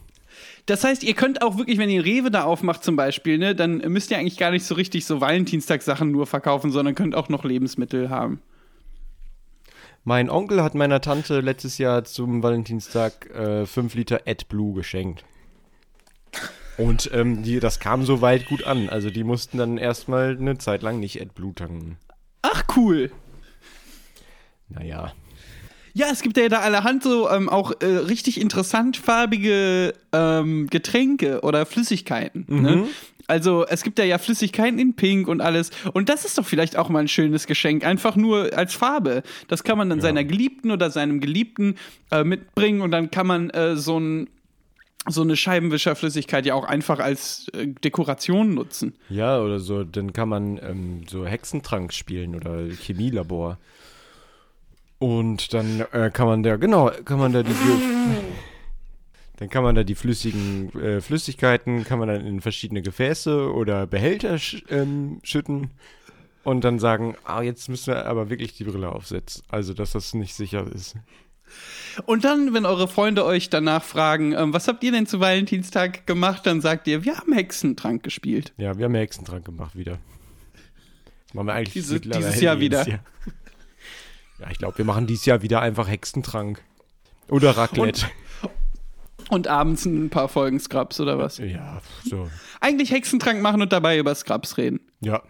Das 0.68 0.84
heißt, 0.84 1.04
ihr 1.04 1.16
könnt 1.16 1.42
auch 1.42 1.58
wirklich, 1.58 1.78
wenn 1.80 1.90
ihr 1.90 2.06
Rewe 2.06 2.32
da 2.32 2.44
aufmacht 2.44 2.84
zum 2.84 2.96
Beispiel, 2.96 3.38
ne, 3.38 3.56
dann 3.56 3.80
müsst 3.80 4.12
ihr 4.12 4.18
eigentlich 4.18 4.38
gar 4.38 4.52
nicht 4.52 4.64
so 4.64 4.76
richtig 4.76 5.06
so 5.06 5.20
Valentinstagssachen 5.20 6.12
nur 6.12 6.28
verkaufen, 6.28 6.72
sondern 6.72 6.96
könnt 6.96 7.16
auch 7.16 7.28
noch 7.28 7.44
Lebensmittel 7.44 8.10
haben. 8.10 8.40
Mein 10.06 10.30
Onkel 10.30 10.64
hat 10.64 10.76
meiner 10.76 11.02
Tante 11.02 11.42
letztes 11.42 11.78
Jahr 11.78 12.06
zum 12.06 12.42
Valentinstag 12.42 13.30
5 13.66 13.96
Liter 13.96 14.22
AdBlue 14.26 14.76
geschenkt. 14.76 15.26
Und 16.78 17.10
ähm, 17.14 17.44
die, 17.44 17.60
das 17.60 17.80
kam 17.80 18.06
soweit 18.06 18.46
gut 18.46 18.64
an. 18.64 18.90
Also 18.90 19.10
die 19.10 19.24
mussten 19.24 19.58
dann 19.58 19.78
erstmal 19.78 20.38
eine 20.38 20.58
Zeit 20.58 20.82
lang 20.82 21.00
nicht 21.00 21.22
AdBlue 21.22 21.54
tanken. 21.54 21.98
Ach 22.42 22.64
cool. 22.76 23.12
Naja. 24.70 25.14
Ja, 25.94 26.08
es 26.12 26.22
gibt 26.22 26.38
ja 26.38 26.48
da 26.48 26.60
allerhand 26.60 27.04
so 27.04 27.30
ähm, 27.30 27.50
auch 27.50 27.74
äh, 27.82 27.86
richtig 27.86 28.40
interessant 28.40 28.96
farbige 28.96 29.94
ähm, 30.14 30.68
Getränke 30.68 31.42
oder 31.42 31.66
Flüssigkeiten. 31.66 32.46
Ne? 32.48 32.88
Also 33.28 33.66
es 33.68 33.84
gibt 33.84 34.00
ja 34.00 34.06
ja 34.06 34.18
Flüssigkeiten 34.18 34.80
in 34.80 34.96
Pink 34.96 35.28
und 35.28 35.42
alles. 35.42 35.70
Und 35.94 36.10
das 36.10 36.26
ist 36.26 36.38
doch 36.38 36.46
vielleicht 36.46 36.78
auch 36.78 36.90
mal 36.90 37.00
ein 37.00 37.08
schönes 37.08 37.46
Geschenk, 37.46 37.86
einfach 37.86 38.16
nur 38.16 38.58
als 38.58 38.74
Farbe. 38.74 39.22
Das 39.48 39.64
kann 39.64 39.78
man 39.78 39.90
dann 39.90 40.02
seiner 40.02 40.24
Geliebten 40.24 40.72
oder 40.72 40.90
seinem 40.90 41.20
Geliebten 41.20 41.76
äh, 42.12 42.24
mitbringen 42.24 42.82
und 42.82 42.92
dann 42.92 43.12
kann 43.12 43.28
man 43.28 43.50
äh, 43.52 43.76
so 43.76 44.00
ein 44.00 44.30
so 45.08 45.22
eine 45.22 45.36
Scheibenwischerflüssigkeit 45.36 46.46
ja 46.46 46.56
auch 46.56 46.66
einfach 46.66 47.00
als 47.00 47.48
äh, 47.54 47.68
Dekoration 47.68 48.54
nutzen. 48.54 48.96
Ja, 49.10 49.42
oder 49.42 49.60
so, 49.60 49.84
dann 49.84 50.14
kann 50.14 50.30
man 50.30 50.58
ähm, 50.58 51.04
so 51.08 51.26
Hexentrank 51.26 51.94
spielen 51.94 52.36
oder 52.36 52.68
Chemielabor. 52.68 53.58
Und 55.00 55.54
dann 55.54 55.86
äh, 55.94 56.12
kann 56.14 56.28
man 56.28 56.44
da, 56.44 56.58
genau, 56.58 56.92
kann 57.06 57.20
man 57.20 57.34
da 57.34 57.44
die. 57.44 57.52
Dann 59.38 59.50
kann 59.50 59.64
man 59.64 59.74
da 59.74 59.86
die 59.86 59.96
flüssigen 59.96 60.70
äh, 60.78 61.00
Flüssigkeiten, 61.00 61.86
kann 61.86 61.98
man 61.98 62.10
dann 62.10 62.26
in 62.26 62.42
verschiedene 62.42 62.82
Gefäße 62.82 63.54
oder 63.54 63.88
Behälter 63.88 64.38
sch 64.38 64.66
ähm, 64.70 65.22
schütten 65.24 65.72
und 66.44 66.66
dann 66.66 66.78
sagen, 66.78 67.16
ah, 67.24 67.42
jetzt 67.42 67.70
müssen 67.70 67.94
wir 67.94 68.06
aber 68.06 68.30
wirklich 68.30 68.58
die 68.58 68.66
Brille 68.66 68.90
aufsetzen. 68.90 69.44
Also, 69.48 69.74
dass 69.74 69.94
das 69.94 70.14
nicht 70.14 70.36
sicher 70.36 70.68
ist. 70.68 70.98
Und 72.06 72.24
dann, 72.24 72.54
wenn 72.54 72.66
eure 72.66 72.88
Freunde 72.88 73.26
euch 73.26 73.50
danach 73.50 73.84
fragen, 73.84 74.34
ähm, 74.34 74.54
was 74.54 74.68
habt 74.68 74.84
ihr 74.84 74.92
denn 74.92 75.06
zu 75.08 75.20
Valentinstag 75.20 76.06
gemacht, 76.08 76.46
dann 76.46 76.62
sagt 76.62 76.88
ihr, 76.88 77.04
wir 77.04 77.18
haben 77.18 77.34
Hexentrank 77.34 78.04
gespielt. 78.04 78.54
Ja, 78.58 78.78
wir 78.78 78.86
haben 78.86 78.96
Hexentrank 78.96 79.46
gemacht 79.46 79.76
wieder. 79.76 79.98
Das 81.28 81.34
machen 81.34 81.48
wir 81.48 81.54
eigentlich 81.54 81.74
Diese- 81.74 82.00
dieses 82.00 82.40
Jahr 82.42 82.60
wieder. 82.60 82.88
Jahr. 82.88 83.00
Ja, 84.40 84.50
ich 84.52 84.58
glaube, 84.58 84.78
wir 84.78 84.86
machen 84.86 85.06
dieses 85.08 85.26
Jahr 85.26 85.42
wieder 85.42 85.62
einfach 85.62 85.88
Hexentrank. 85.88 86.62
Oder 87.30 87.52
Raclette. 87.58 88.06
Und 89.30 89.48
abends 89.48 89.86
ein 89.86 90.10
paar 90.10 90.28
Folgen 90.30 90.60
Scrubs 90.60 91.00
oder 91.00 91.20
was? 91.20 91.38
ja, 91.38 91.82
so. 92.04 92.30
Eigentlich 92.62 92.90
Hexentrank 92.92 93.42
machen 93.42 93.62
und 93.62 93.72
dabei 93.72 94.00
über 94.00 94.16
Scrubs 94.16 94.58
reden. 94.58 94.80
Ja. 95.02 95.22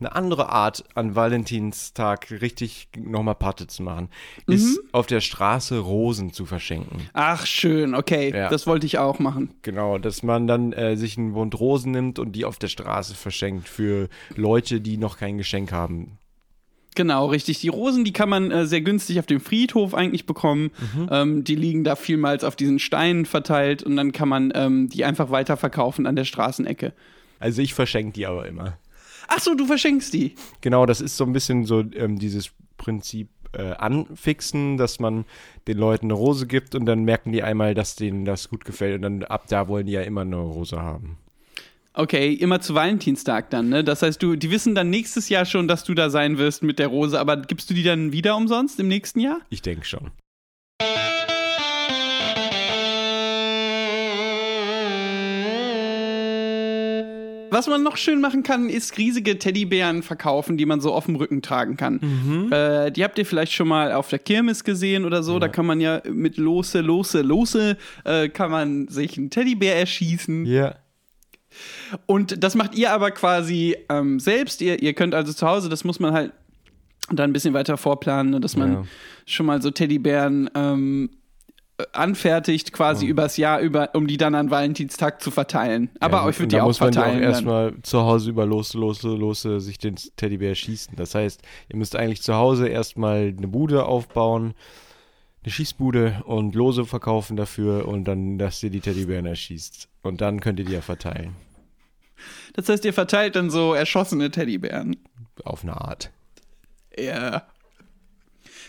Eine 0.00 0.16
andere 0.16 0.48
Art, 0.48 0.84
an 0.94 1.14
Valentinstag 1.14 2.30
richtig 2.30 2.88
nochmal 2.96 3.34
Party 3.34 3.66
zu 3.66 3.82
machen, 3.82 4.08
ist 4.46 4.80
auf 4.92 5.06
der 5.06 5.20
Straße 5.20 5.78
Rosen 5.78 6.32
zu 6.32 6.46
verschenken. 6.46 7.08
Ach, 7.12 7.44
schön, 7.44 7.94
okay. 7.94 8.32
Ja. 8.34 8.48
Das 8.48 8.66
wollte 8.66 8.86
ich 8.86 8.96
auch 8.98 9.18
machen. 9.18 9.50
Genau, 9.60 9.98
dass 9.98 10.22
man 10.22 10.46
dann 10.46 10.72
äh, 10.72 10.96
sich 10.96 11.18
einen 11.18 11.34
Bund 11.34 11.58
Rosen 11.60 11.92
nimmt 11.92 12.18
und 12.18 12.32
die 12.32 12.46
auf 12.46 12.58
der 12.58 12.68
Straße 12.68 13.14
verschenkt 13.14 13.68
für 13.68 14.08
Leute, 14.34 14.80
die 14.80 14.96
noch 14.96 15.18
kein 15.18 15.36
Geschenk 15.36 15.70
haben. 15.70 16.16
Genau, 16.94 17.26
richtig. 17.26 17.60
Die 17.60 17.68
Rosen, 17.68 18.04
die 18.04 18.12
kann 18.12 18.28
man 18.28 18.50
äh, 18.50 18.66
sehr 18.66 18.80
günstig 18.80 19.18
auf 19.20 19.26
dem 19.26 19.40
Friedhof 19.40 19.94
eigentlich 19.94 20.26
bekommen. 20.26 20.70
Ähm, 21.10 21.44
die 21.44 21.54
liegen 21.54 21.84
da 21.84 21.94
vielmals 21.94 22.42
auf 22.42 22.56
diesen 22.56 22.78
Steinen 22.78 23.26
verteilt 23.26 23.82
und 23.82 23.96
dann 23.96 24.12
kann 24.12 24.28
man 24.28 24.52
ähm, 24.54 24.88
die 24.88 25.04
einfach 25.04 25.30
weiterverkaufen 25.30 26.06
an 26.06 26.16
der 26.16 26.24
Straßenecke. 26.24 26.92
Also 27.38 27.62
ich 27.62 27.74
verschenke 27.74 28.12
die 28.12 28.26
aber 28.26 28.46
immer. 28.46 28.76
Ach 29.32 29.40
so, 29.40 29.54
du 29.54 29.64
verschenkst 29.64 30.12
die. 30.12 30.34
Genau, 30.60 30.86
das 30.86 31.00
ist 31.00 31.16
so 31.16 31.24
ein 31.24 31.32
bisschen 31.32 31.64
so 31.64 31.84
ähm, 31.94 32.18
dieses 32.18 32.50
Prinzip 32.76 33.28
äh, 33.52 33.72
anfixen, 33.72 34.76
dass 34.76 34.98
man 34.98 35.24
den 35.68 35.78
Leuten 35.78 36.06
eine 36.06 36.14
Rose 36.14 36.46
gibt 36.46 36.74
und 36.74 36.84
dann 36.84 37.04
merken 37.04 37.30
die 37.30 37.42
einmal, 37.42 37.74
dass 37.74 37.94
denen 37.94 38.24
das 38.24 38.48
gut 38.48 38.64
gefällt 38.64 38.96
und 38.96 39.02
dann 39.02 39.24
ab 39.24 39.44
da 39.48 39.68
wollen 39.68 39.86
die 39.86 39.92
ja 39.92 40.02
immer 40.02 40.22
eine 40.22 40.36
Rose 40.36 40.82
haben. 40.82 41.16
Okay, 41.92 42.32
immer 42.32 42.60
zu 42.60 42.74
Valentinstag 42.74 43.50
dann, 43.50 43.68
ne? 43.68 43.84
Das 43.84 44.02
heißt, 44.02 44.22
du, 44.22 44.36
die 44.36 44.50
wissen 44.50 44.74
dann 44.74 44.90
nächstes 44.90 45.28
Jahr 45.28 45.44
schon, 45.44 45.68
dass 45.68 45.84
du 45.84 45.94
da 45.94 46.10
sein 46.10 46.38
wirst 46.38 46.62
mit 46.62 46.78
der 46.78 46.88
Rose, 46.88 47.18
aber 47.18 47.36
gibst 47.36 47.70
du 47.70 47.74
die 47.74 47.82
dann 47.82 48.12
wieder 48.12 48.36
umsonst 48.36 48.80
im 48.80 48.88
nächsten 48.88 49.20
Jahr? 49.20 49.40
Ich 49.48 49.62
denke 49.62 49.84
schon. 49.84 50.10
Was 57.50 57.66
man 57.66 57.82
noch 57.82 57.96
schön 57.96 58.20
machen 58.20 58.42
kann, 58.42 58.68
ist 58.68 58.96
riesige 58.98 59.38
Teddybären 59.38 60.02
verkaufen, 60.02 60.56
die 60.56 60.66
man 60.66 60.80
so 60.80 60.92
auf 60.92 61.06
dem 61.06 61.16
Rücken 61.16 61.42
tragen 61.42 61.76
kann. 61.76 62.50
Äh, 62.52 62.92
die 62.92 63.04
habt 63.04 63.18
ihr 63.18 63.26
vielleicht 63.26 63.52
schon 63.52 63.68
mal 63.68 63.92
auf 63.92 64.08
der 64.08 64.18
Kirmes 64.18 64.64
gesehen 64.64 65.04
oder 65.04 65.22
so. 65.22 65.38
Da 65.38 65.48
kann 65.48 65.66
man 65.66 65.80
ja 65.80 66.00
mit 66.10 66.36
Lose, 66.36 66.80
Lose, 66.80 67.22
Lose, 67.22 67.76
äh, 68.04 68.28
kann 68.28 68.50
man 68.50 68.88
sich 68.88 69.18
einen 69.18 69.30
Teddybär 69.30 69.76
erschießen. 69.76 70.46
Ja. 70.46 70.76
Und 72.06 72.42
das 72.44 72.54
macht 72.54 72.74
ihr 72.76 72.92
aber 72.92 73.10
quasi 73.10 73.76
ähm, 73.88 74.20
selbst. 74.20 74.60
Ihr, 74.60 74.80
ihr 74.82 74.94
könnt 74.94 75.14
also 75.14 75.32
zu 75.32 75.46
Hause, 75.46 75.68
das 75.68 75.82
muss 75.84 75.98
man 75.98 76.12
halt 76.12 76.32
dann 77.12 77.30
ein 77.30 77.32
bisschen 77.32 77.54
weiter 77.54 77.76
vorplanen, 77.76 78.30
ne, 78.32 78.40
dass 78.40 78.56
man 78.56 78.72
Ja. 78.72 78.84
schon 79.26 79.46
mal 79.46 79.60
so 79.60 79.70
Teddybären 79.72 80.48
ähm, 80.54 81.10
äh, 81.12 81.19
anfertigt, 81.92 82.72
quasi 82.72 83.06
übers 83.06 83.36
Jahr 83.36 83.60
über, 83.60 83.90
um 83.94 84.06
die 84.06 84.16
dann 84.16 84.34
an 84.34 84.50
Valentinstag 84.50 85.22
zu 85.22 85.30
verteilen. 85.30 85.90
Aber 86.00 86.18
ja, 86.18 86.24
euch 86.24 86.38
wird 86.38 86.46
und 86.46 86.52
die 86.52 86.56
da 86.56 86.62
auch 86.62 86.66
muss 86.66 86.80
man 86.80 86.92
ja 86.92 87.00
auch 87.00 87.04
verteilen. 87.04 87.22
erstmal 87.22 87.74
zu 87.82 88.00
Hause 88.00 88.30
über 88.30 88.46
Lose, 88.46 88.78
Lose, 88.78 89.08
Lose 89.08 89.60
sich 89.60 89.78
den 89.78 89.96
Teddybär 90.16 90.54
schießen. 90.54 90.96
Das 90.96 91.14
heißt, 91.14 91.42
ihr 91.68 91.76
müsst 91.76 91.96
eigentlich 91.96 92.22
zu 92.22 92.34
Hause 92.34 92.68
erstmal 92.68 93.34
eine 93.36 93.48
Bude 93.48 93.84
aufbauen, 93.86 94.54
eine 95.42 95.52
Schießbude 95.52 96.22
und 96.26 96.54
Lose 96.54 96.84
verkaufen 96.84 97.36
dafür 97.36 97.88
und 97.88 98.04
dann, 98.04 98.38
dass 98.38 98.62
ihr 98.62 98.70
die 98.70 98.80
Teddybären 98.80 99.26
erschießt. 99.26 99.88
Und 100.02 100.20
dann 100.20 100.40
könnt 100.40 100.58
ihr 100.58 100.66
die 100.66 100.72
ja 100.72 100.82
verteilen. 100.82 101.34
Das 102.52 102.68
heißt, 102.68 102.84
ihr 102.84 102.92
verteilt 102.92 103.36
dann 103.36 103.50
so 103.50 103.74
erschossene 103.74 104.30
Teddybären. 104.30 104.96
Auf 105.44 105.62
eine 105.62 105.80
Art. 105.80 106.10
Ja. 106.98 107.46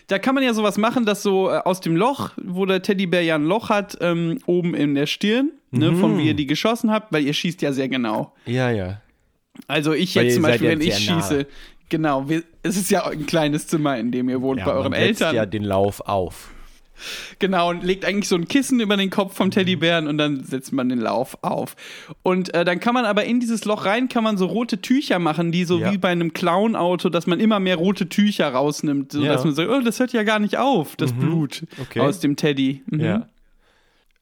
Da 0.08 0.20
kann 0.20 0.36
man 0.36 0.44
ja 0.44 0.54
sowas 0.54 0.78
machen, 0.78 1.06
dass 1.06 1.24
so 1.24 1.50
äh, 1.50 1.58
aus 1.58 1.82
dem 1.82 1.96
Loch, 1.96 2.32
wo 2.44 2.66
der 2.66 2.82
Teddybär 2.82 3.24
ja 3.24 3.36
ein 3.36 3.44
Loch 3.44 3.70
hat, 3.70 3.98
ähm, 4.02 4.40
oben 4.46 4.74
in 4.74 4.96
der 4.96 5.06
Stirn, 5.06 5.52
ne, 5.72 5.94
von 5.96 6.18
wie 6.18 6.28
ihr 6.28 6.34
die 6.34 6.46
geschossen 6.48 6.92
habt, 6.92 7.14
weil 7.14 7.24
ihr 7.24 7.34
schießt 7.34 7.62
ja 7.62 7.72
sehr 7.72 7.90
genau. 7.90 8.34
Ja, 8.46 8.70
ja. 8.72 9.02
Also 9.68 9.94
ich 9.94 10.16
Weil 10.16 10.26
jetzt 10.26 10.36
zum 10.36 10.44
Beispiel, 10.44 10.70
wenn 10.70 10.82
ich 10.82 10.98
schieße, 10.98 11.46
genau, 11.90 12.28
wir, 12.30 12.44
es 12.64 12.78
ist 12.78 12.90
ja 12.90 13.06
ein 13.06 13.26
kleines 13.26 13.68
Zimmer, 13.68 13.98
in 13.98 14.12
dem 14.12 14.30
ihr 14.30 14.42
wohnt 14.42 14.60
ja 14.60 14.66
bei 14.66 14.74
euren 14.74 14.92
man 14.92 15.00
setzt 15.00 15.22
Eltern. 15.22 15.36
ja 15.36 15.46
den 15.46 15.64
Lauf 15.64 16.02
auf. 16.02 16.50
Genau, 17.40 17.70
und 17.70 17.84
legt 17.84 18.06
eigentlich 18.06 18.28
so 18.28 18.36
ein 18.36 18.48
Kissen 18.48 18.80
über 18.80 18.98
den 18.98 19.10
Kopf 19.10 19.36
vom 19.36 19.52
Teddybären 19.52 20.08
und 20.08 20.18
dann 20.18 20.44
setzt 20.44 20.72
man 20.74 20.90
den 20.90 21.00
Lauf 21.00 21.38
auf. 21.42 21.76
Und 22.24 22.54
äh, 22.54 22.64
dann 22.66 22.80
kann 22.80 22.94
man 22.94 23.06
aber 23.06 23.24
in 23.26 23.40
dieses 23.40 23.66
Loch 23.66 23.86
rein, 23.86 24.08
kann 24.10 24.24
man 24.24 24.38
so 24.38 24.46
rote 24.46 24.82
Tücher 24.82 25.20
machen, 25.20 25.52
die 25.52 25.66
so 25.66 25.80
Ja. 25.80 25.92
wie 25.92 25.98
bei 25.98 26.10
einem 26.10 26.34
Clown-Auto, 26.34 27.10
dass 27.10 27.28
man 27.28 27.40
immer 27.40 27.60
mehr 27.60 27.76
rote 27.78 28.10
Tücher 28.10 28.50
rausnimmt, 28.50 29.12
so 29.12 29.22
Ja. 29.22 29.34
dass 29.34 29.44
man 29.44 29.54
sagt, 29.54 29.70
oh, 29.70 29.80
das 29.82 30.00
hört 30.00 30.14
ja 30.14 30.24
gar 30.24 30.40
nicht 30.40 30.58
auf, 30.58 30.96
das 30.96 31.14
Blut 31.14 31.64
Okay. 31.82 32.00
aus 32.00 32.20
dem 32.20 32.36
Teddy. 32.36 32.84
Mhm. 32.88 33.00
Ja. 33.00 33.28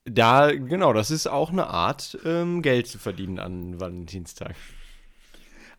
Da, 0.05 0.51
genau, 0.51 0.93
das 0.93 1.12
ist 1.12 1.27
auch 1.27 1.51
eine 1.51 1.67
Art, 1.67 2.17
ähm, 2.25 2.62
Geld 2.62 2.88
zu 2.88 2.98
verdienen 2.98 3.38
an 3.38 3.79
Valentinstag. 3.79 4.55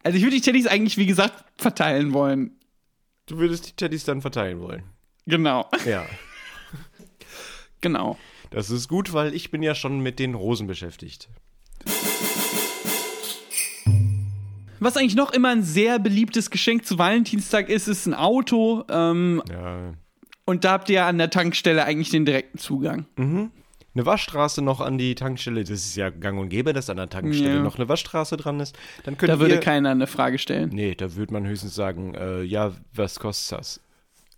Also 0.02 0.16
ich 0.16 0.23
würde 0.25 0.37
die 0.37 0.42
Teddys 0.42 0.66
eigentlich, 0.66 0.97
wie 0.99 1.07
gesagt, 1.07 1.45
verteilen 1.59 2.12
wollen. 2.12 2.52
Du 3.26 3.38
würdest 3.38 3.69
die 3.69 3.73
Teddys 3.73 4.04
dann 4.04 4.21
verteilen 4.23 4.61
wollen. 4.61 4.83
Genau, 5.26 5.69
Ja. 5.87 6.04
genau. 7.81 8.17
Das 8.51 8.71
ist 8.71 8.89
gut, 8.89 9.13
weil 9.13 9.35
ich 9.35 9.51
bin 9.51 9.63
ja 9.63 9.75
schon 9.75 10.01
mit 10.01 10.19
den 10.19 10.35
Rosen 10.35 10.67
beschäftigt. 10.67 11.29
Was 14.83 14.97
eigentlich 14.97 15.15
noch 15.17 15.33
immer 15.33 15.51
ein 15.51 15.63
sehr 15.63 15.99
beliebtes 15.99 16.51
Geschenk 16.51 16.87
zu 16.87 16.99
Valentinstag 16.99 17.69
ist, 17.69 17.87
ist 17.87 18.07
ein 18.07 18.15
Auto. 18.15 18.85
Ähm, 18.89 19.43
Ja. 19.51 19.93
und 20.47 20.65
da 20.65 20.73
habt 20.73 20.89
ihr 20.89 21.05
an 21.05 21.19
der 21.19 21.31
Tankstelle 21.31 21.85
eigentlich 21.85 22.11
den 22.11 22.25
direkten 22.25 22.59
Zugang. 22.59 23.05
Eine 23.17 24.07
Waschstraße 24.07 24.63
noch 24.63 24.81
an 24.81 24.97
die 24.99 25.15
Tankstelle, 25.15 25.61
das 25.63 25.71
ist 25.71 25.97
ja 25.97 26.09
gang 26.11 26.39
und 26.41 26.49
gäbe, 26.49 26.73
dass 26.73 26.89
an 26.89 26.97
der 26.97 27.09
Tankstelle 27.11 27.57
Ja. 27.57 27.63
noch 27.63 27.77
eine 27.77 27.89
Waschstraße 27.89 28.37
dran 28.39 28.59
ist. 28.61 28.77
Dann 29.05 29.19
könnt 29.19 29.31
Da 29.31 29.39
würde 29.39 29.55
ihr, 29.57 29.61
keiner 29.61 29.91
eine 29.91 30.07
Frage 30.07 30.39
stellen. 30.39 30.71
Nee, 30.73 30.95
da 30.95 31.15
würde 31.15 31.33
man 31.35 31.47
höchstens 31.47 31.75
sagen, 31.75 32.15
äh, 32.15 32.43
ja, 32.43 32.73
was 32.95 33.19
kostet 33.21 33.59
das? 33.59 33.81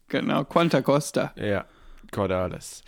Genau, 0.09 0.45
Quanta 0.45 0.83
Costa. 0.83 1.33
Ja, 1.37 1.67
Cordalis. 2.11 2.83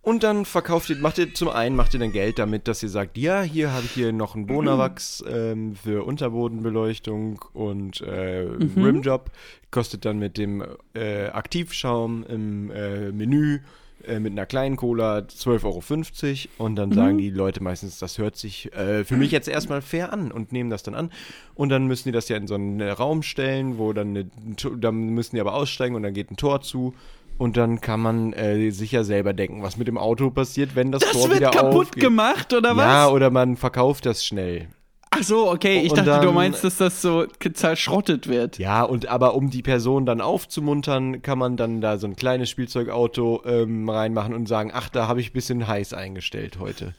Und 0.00 0.22
dann 0.22 0.44
verkauft 0.44 0.88
ihr, 0.90 0.96
macht 0.96 1.18
ihr 1.18 1.34
zum 1.34 1.48
einen 1.48 1.76
macht 1.76 1.92
ihr 1.92 2.00
dann 2.00 2.12
Geld 2.12 2.38
damit, 2.38 2.66
dass 2.68 2.82
ihr 2.82 2.88
sagt, 2.88 3.18
ja, 3.18 3.42
hier 3.42 3.72
habe 3.72 3.84
ich 3.84 3.90
hier 3.92 4.12
noch 4.12 4.34
einen 4.34 4.46
Bonawachs 4.46 5.22
ähm, 5.28 5.74
für 5.74 6.06
Unterbodenbeleuchtung 6.06 7.44
und 7.52 8.00
äh, 8.00 8.46
Rimjob. 8.76 9.30
Kostet 9.70 10.04
dann 10.04 10.18
mit 10.18 10.38
dem 10.38 10.64
äh, 10.94 11.26
Aktivschaum 11.26 12.24
im 12.26 12.70
äh, 12.70 13.12
Menü 13.12 13.60
äh, 14.04 14.20
mit 14.20 14.32
einer 14.32 14.46
kleinen 14.46 14.76
Cola 14.76 15.18
12,50 15.18 15.64
Euro. 15.64 16.64
Und 16.64 16.76
dann 16.76 16.92
sagen 16.92 17.18
die 17.18 17.30
Leute 17.30 17.62
meistens, 17.62 17.98
das 17.98 18.16
hört 18.18 18.36
sich 18.36 18.72
äh, 18.72 19.04
für 19.04 19.16
mich 19.16 19.32
jetzt 19.32 19.48
erstmal 19.48 19.82
fair 19.82 20.12
an 20.12 20.30
und 20.30 20.52
nehmen 20.52 20.70
das 20.70 20.84
dann 20.84 20.94
an. 20.94 21.10
Und 21.54 21.70
dann 21.70 21.86
müssen 21.88 22.08
die 22.08 22.12
das 22.12 22.28
ja 22.28 22.36
in 22.36 22.46
so 22.46 22.54
einen 22.54 22.80
äh, 22.80 22.90
Raum 22.90 23.22
stellen, 23.22 23.76
wo 23.76 23.92
dann, 23.92 24.10
eine, 24.10 24.30
dann 24.78 25.08
müssen 25.10 25.34
die 25.34 25.40
aber 25.40 25.54
aussteigen 25.54 25.96
und 25.96 26.04
dann 26.04 26.14
geht 26.14 26.30
ein 26.30 26.36
Tor 26.36 26.60
zu. 26.60 26.94
Und 27.38 27.56
dann 27.56 27.80
kann 27.80 28.00
man 28.00 28.32
äh, 28.32 28.70
sich 28.70 28.90
ja 28.92 29.04
selber 29.04 29.32
denken, 29.32 29.62
was 29.62 29.76
mit 29.76 29.86
dem 29.88 29.96
Auto 29.96 30.30
passiert, 30.30 30.74
wenn 30.74 30.90
das, 30.92 31.02
Das 31.02 31.12
Tor 31.12 31.28
wird 31.28 31.38
wieder 31.40 31.50
kaputt 31.50 31.86
aufgeht. 31.86 32.02
gemacht, 32.02 32.52
oder 32.52 32.76
was? 32.76 32.84
Ja, 32.84 33.08
oder 33.08 33.30
man 33.30 33.56
verkauft 33.56 34.06
das 34.06 34.24
schnell. 34.24 34.68
Ach 35.10 35.22
so, 35.22 35.50
okay. 35.50 35.80
Ich 35.84 35.92
Und 35.92 35.98
dachte, 35.98 36.20
du 36.20 36.26
dann- 36.26 36.34
meinst, 36.34 36.64
dass 36.64 36.76
das 36.76 37.00
so 37.00 37.26
zerschrottet 37.54 38.26
wird. 38.28 38.58
Ja, 38.58 38.82
und 38.82 39.06
aber 39.06 39.34
um 39.36 39.50
die 39.50 39.62
Person 39.62 40.04
dann 40.04 40.20
aufzumuntern, 40.20 41.22
kann 41.22 41.38
man 41.38 41.56
dann 41.56 41.80
da 41.80 41.96
so 41.96 42.06
ein 42.08 42.16
kleines 42.16 42.50
Spielzeugauto 42.50 43.42
ähm, 43.46 43.88
reinmachen 43.88 44.34
und 44.34 44.46
sagen, 44.48 44.70
ach, 44.74 44.88
da 44.88 45.06
habe 45.08 45.20
ich 45.20 45.30
ein 45.30 45.32
bisschen 45.32 45.66
heiß 45.66 45.94
eingestellt 45.94 46.58
heute. 46.60 46.94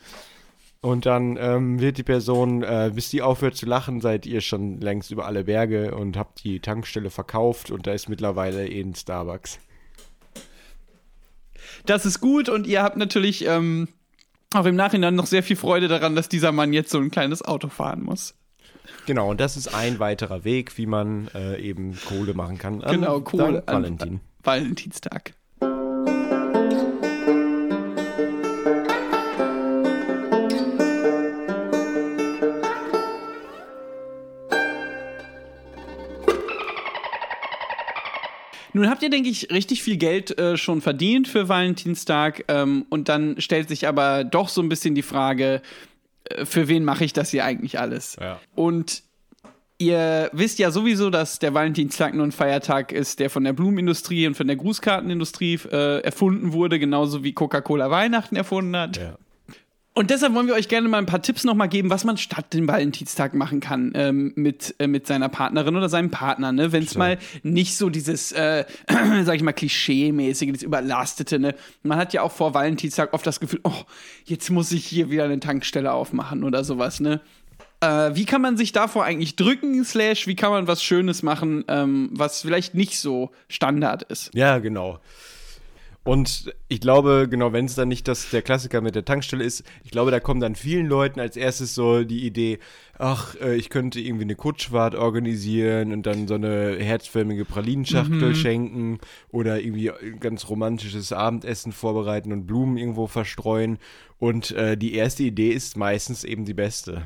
Und 0.82 1.06
dann 1.06 1.38
ähm, 1.40 1.82
wird 1.82 1.98
die 1.98 2.04
Person, 2.04 2.64
äh, 2.64 2.92
bis 2.96 3.10
die 3.10 3.22
aufhört 3.22 3.56
zu 3.58 3.66
lachen, 3.66 4.00
seid 4.00 4.26
ihr 4.26 4.40
schon 4.40 4.80
längst 4.80 5.12
über 5.12 5.26
alle 5.26 5.44
Berge 5.44 5.94
und 5.94 6.16
habt 6.16 6.44
die 6.46 6.62
Tankstelle 6.62 7.10
verkauft 7.10 7.70
und 7.70 7.86
da 7.86 7.92
ist 7.92 8.08
mittlerweile 8.08 8.66
eh 8.70 8.82
ein 8.82 8.96
Starbucks. 8.96 9.60
Das 11.90 12.06
ist 12.06 12.22
gut 12.22 12.50
und 12.50 12.68
ihr 12.68 12.84
habt 12.84 12.98
natürlich 12.98 13.48
ähm, 13.48 13.88
auch 14.54 14.66
im 14.66 14.76
Nachhinein 14.76 15.16
noch 15.16 15.26
sehr 15.26 15.42
viel 15.42 15.56
Freude 15.56 15.88
daran, 15.88 16.16
dass 16.16 16.30
dieser 16.30 16.52
Mann 16.52 16.72
jetzt 16.72 16.92
so 16.92 17.00
ein 17.00 17.10
kleines 17.10 17.44
Auto 17.44 17.68
fahren 17.68 18.04
muss. 18.04 18.36
Genau, 19.08 19.32
und 19.32 19.40
das 19.40 19.58
ist 19.58 19.74
ein 19.74 19.98
weiterer 19.98 20.44
Weg, 20.44 20.78
wie 20.78 20.86
man 20.86 21.30
äh, 21.34 21.60
eben 21.60 21.98
Kohle 22.08 22.36
machen 22.36 22.60
kann. 22.60 22.84
An 22.84 22.92
Genau, 22.92 23.22
Kohle. 23.22 23.64
Valentin. 23.66 24.20
Valentinstag. 24.44 25.34
Nun 38.80 38.90
habt 38.90 39.04
ihr, 39.04 39.10
denke 39.10 39.28
ich, 39.28 39.52
richtig 39.52 39.84
viel 39.84 39.98
Geld 39.98 40.40
äh, 40.40 40.56
schon 40.56 40.80
verdient 40.80 41.28
für 41.28 41.50
Valentinstag. 41.50 42.46
Ähm, 42.48 42.86
und 42.90 43.10
dann 43.10 43.36
stellt 43.42 43.68
sich 43.68 43.90
aber 43.90 44.24
doch 44.24 44.48
so 44.48 44.62
ein 44.62 44.70
bisschen 44.70 44.96
die 44.96 45.02
Frage, 45.02 45.62
äh, 46.24 46.46
für 46.46 46.70
wen 46.70 46.86
mache 46.86 47.04
ich 47.04 47.12
das 47.12 47.30
hier 47.30 47.44
eigentlich 47.44 47.78
alles? 47.78 48.16
Ja. 48.22 48.40
Und 48.56 49.04
ihr 49.80 50.30
wisst 50.32 50.60
ja 50.60 50.72
sowieso, 50.72 51.10
dass 51.10 51.40
der 51.40 51.54
Valentinstag 51.54 52.14
nur 52.14 52.26
ein 52.26 52.32
Feiertag 52.32 52.94
ist, 52.94 53.20
der 53.20 53.30
von 53.30 53.44
der 53.44 53.52
Blumenindustrie 53.52 54.26
und 54.28 54.36
von 54.36 54.48
der 54.48 54.56
Grußkartenindustrie 54.56 55.60
äh, 55.70 56.00
erfunden 56.00 56.54
wurde, 56.54 56.80
genauso 56.80 57.22
wie 57.22 57.34
Coca-Cola 57.34 57.92
Weihnachten 57.92 58.38
erfunden 58.38 58.78
hat. 58.78 58.96
Ja. 58.96 59.18
Und 60.00 60.12
deshalb 60.12 60.34
wollen 60.34 60.48
wir 60.48 60.54
euch 60.54 60.70
gerne 60.70 60.88
mal 60.88 61.00
ein 61.00 61.06
paar 61.06 61.22
Tipps 61.22 61.44
nochmal 61.44 61.68
geben, 61.68 61.90
was 61.90 62.06
man 62.06 62.16
statt 62.16 62.54
dem 62.54 62.70
Valentinstag 62.70 63.34
machen 63.34 63.60
kann 63.60 63.92
ähm, 63.96 64.32
mit, 64.38 64.74
äh, 64.80 64.88
mit 64.88 65.06
seiner 65.06 65.28
Partnerin 65.28 65.76
oder 65.76 65.90
seinem 65.90 66.10
Partner, 66.10 66.54
ne? 66.54 66.72
Wenn 66.72 66.84
es 66.84 66.96
mal 66.96 67.18
nicht 67.44 67.76
so 67.76 67.90
dieses, 67.90 68.32
äh, 68.32 68.64
sag 69.26 69.36
ich 69.36 69.44
mal, 69.44 69.52
Klischee-mäßige, 69.52 70.54
das 70.54 70.64
Überlastete, 70.64 71.38
ne? 71.38 71.54
Man 71.84 71.98
hat 71.98 72.14
ja 72.14 72.22
auch 72.22 72.32
vor 72.32 72.54
Valentinstag 72.54 73.12
oft 73.12 73.28
das 73.28 73.42
Gefühl, 73.42 73.60
oh, 73.64 73.74
jetzt 74.24 74.50
muss 74.50 74.72
ich 74.72 74.86
hier 74.86 75.10
wieder 75.10 75.26
eine 75.26 75.42
Tankstelle 75.42 75.92
aufmachen 75.92 76.46
oder 76.46 76.64
sowas, 76.64 77.02
ne? 77.02 77.20
Äh, 77.82 78.16
wie 78.16 78.24
kann 78.24 78.42
man 78.42 78.56
sich 78.56 78.72
davor 78.72 79.04
eigentlich 79.04 79.36
drücken, 79.36 79.84
slash, 79.84 80.28
wie 80.28 80.36
kann 80.36 80.52
man 80.52 80.66
was 80.66 80.82
Schönes 80.82 81.24
machen, 81.24 81.66
ähm, 81.68 82.08
was 82.14 82.44
vielleicht 82.44 82.74
nicht 82.74 82.98
so 82.98 83.32
Standard 83.50 84.04
ist? 84.04 84.32
Ja, 84.34 84.60
genau. 84.60 85.02
Und 86.10 86.52
ich 86.70 86.82
glaube, 86.82 87.28
genau, 87.30 87.54
wenn 87.54 87.66
es 87.66 87.76
dann 87.76 87.88
nicht 87.88 88.08
das, 88.08 88.32
der 88.32 88.42
Klassiker 88.42 88.82
mit 88.82 88.96
der 88.96 89.06
Tankstelle 89.06 89.44
ist, 89.44 89.64
ich 89.84 89.92
glaube, 89.92 90.10
da 90.10 90.20
kommt 90.20 90.42
dann 90.42 90.56
vielen 90.56 90.88
Leuten 90.88 91.20
als 91.20 91.38
erstes 91.38 91.76
so 91.76 92.04
die 92.04 92.26
Idee, 92.26 92.58
ach, 92.98 93.36
äh, 93.40 93.56
ich 93.56 93.70
könnte 93.70 94.00
irgendwie 94.00 94.24
eine 94.24 94.34
Kutschfahrt 94.34 94.96
organisieren 94.96 95.94
und 95.94 96.08
dann 96.08 96.28
so 96.28 96.34
eine 96.34 96.78
herzförmige 96.80 97.46
Pralinschachtel 97.46 98.34
schenken 98.34 98.98
oder 99.30 99.60
irgendwie 99.60 99.92
ein 99.92 100.20
ganz 100.20 100.50
romantisches 100.50 101.14
Abendessen 101.14 101.74
vorbereiten 101.74 102.34
und 102.34 102.48
Blumen 102.48 102.78
irgendwo 102.78 103.06
verstreuen. 103.06 103.78
Und 104.18 104.50
äh, 104.50 104.78
die 104.78 104.96
erste 104.96 105.22
Idee 105.22 105.52
ist 105.52 105.78
meistens 105.78 106.24
eben 106.24 106.44
die 106.44 106.56
beste. 106.56 107.04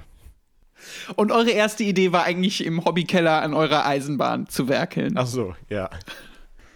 Und 1.17 1.33
eure 1.33 1.51
erste 1.51 1.83
Idee 1.83 2.13
war 2.13 2.23
eigentlich 2.23 2.65
im 2.65 2.85
Hobbykeller 2.85 3.41
an 3.41 3.53
eurer 3.53 3.85
Eisenbahn 3.85 4.47
zu 4.47 4.69
werkeln. 4.69 5.15
Ach 5.17 5.27
so, 5.27 5.55
ja. 5.67 5.89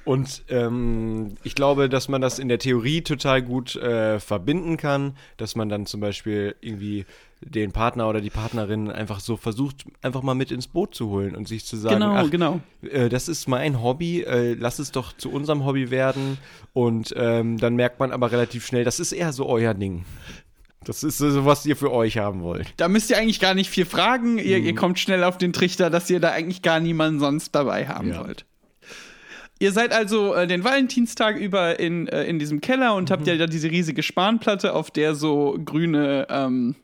Und 0.08 0.44
ähm, 0.50 1.36
ich 1.44 1.54
glaube, 1.56 1.90
dass 1.90 2.08
man 2.08 2.22
das 2.22 2.40
in 2.40 2.48
der 2.48 2.60
Theorie 2.60 3.02
total 3.02 3.42
gut 3.42 3.76
äh, 3.76 4.20
verbinden 4.20 4.78
kann, 4.78 5.16
dass 5.38 5.56
man 5.56 5.70
dann 5.70 5.86
zum 5.86 6.00
Beispiel 6.00 6.56
irgendwie 6.62 7.06
den 7.42 7.72
Partner 7.72 8.10
oder 8.10 8.20
die 8.22 8.30
Partnerin 8.32 8.90
einfach 8.90 9.20
so 9.20 9.38
versucht, 9.38 9.86
einfach 10.02 10.24
mal 10.24 10.34
mit 10.34 10.52
ins 10.52 10.68
Boot 10.68 10.96
zu 10.96 11.10
holen 11.10 11.36
und 11.36 11.48
sich 11.48 11.66
zu 11.66 11.76
sagen, 11.78 12.00
Genau, 12.00 12.16
ach, 12.16 12.32
genau. 12.32 12.62
äh, 12.90 13.10
das 13.10 13.28
ist 13.28 13.48
mein 13.48 13.84
Hobby, 13.84 14.22
äh, 14.24 14.54
lass 14.54 14.80
es 14.80 14.92
doch 14.92 15.14
zu 15.14 15.30
unserem 15.32 15.64
Hobby 15.66 15.92
werden. 15.92 16.38
Und 16.74 17.14
ähm, 17.16 17.58
dann 17.60 17.76
merkt 17.76 18.00
man 18.00 18.12
aber 18.12 18.32
relativ 18.32 18.66
schnell, 18.66 18.84
das 18.86 19.00
ist 19.00 19.12
eher 19.12 19.34
so 19.34 19.46
euer 19.46 19.74
Ding. 19.74 20.06
Das 20.84 21.04
ist 21.04 21.18
so, 21.18 21.44
was 21.46 21.66
ihr 21.66 21.76
für 21.76 21.92
euch 21.92 22.18
haben 22.18 22.42
wollt. 22.44 22.74
Da 22.78 22.88
müsst 22.88 23.10
ihr 23.10 23.18
eigentlich 23.18 23.42
gar 23.42 23.54
nicht 23.54 23.70
viel 23.70 23.86
fragen. 23.86 24.38
Ihr, 24.38 24.60
Mhm. 24.60 24.66
ihr 24.66 24.76
kommt 24.76 25.00
schnell 25.00 25.24
auf 25.26 25.38
den 25.38 25.52
Trichter, 25.52 25.90
dass 25.90 26.10
ihr 26.10 26.22
da 26.22 26.32
eigentlich 26.32 26.62
gar 26.62 26.80
niemanden 26.80 27.20
sonst 27.20 27.54
dabei 27.54 27.88
haben 27.88 28.10
Ja. 28.14 28.22
wollt. 28.26 28.46
Ihr 29.60 29.72
seid 29.72 29.92
also 29.92 30.34
äh, 30.36 30.46
den 30.48 30.64
Valentinstag 30.64 31.38
über 31.38 31.80
in, 31.80 32.08
äh, 32.08 32.26
in 32.26 32.38
diesem 32.40 32.62
Keller 32.62 32.96
und 32.96 33.10
Mhm. 33.10 33.14
habt 33.14 33.28
ja 33.28 33.36
da 33.38 33.48
diese 33.48 33.72
riesige 33.72 34.04
Spanplatte, 34.04 34.74
auf 34.74 34.92
der 34.92 35.16
so 35.16 35.58
grüne 35.64 36.28
ähm, 36.30 36.76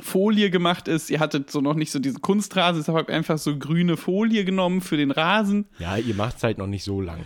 Folie 0.00 0.50
gemacht 0.50 0.88
ist. 0.88 1.10
Ihr 1.10 1.20
hattet 1.20 1.50
so 1.50 1.60
noch 1.60 1.74
nicht 1.74 1.90
so 1.92 1.98
diesen 1.98 2.20
Kunstrasen, 2.22 2.80
deshalb 2.80 2.96
habt 2.98 3.10
ihr 3.10 3.16
einfach 3.16 3.38
so 3.38 3.56
grüne 3.58 3.96
Folie 3.96 4.44
genommen 4.44 4.80
für 4.80 4.96
den 4.96 5.10
Rasen. 5.10 5.66
Ja, 5.78 5.96
ihr 5.96 6.14
macht 6.14 6.38
es 6.38 6.42
halt 6.42 6.58
noch 6.58 6.66
nicht 6.66 6.84
so 6.84 7.00
lang. 7.00 7.20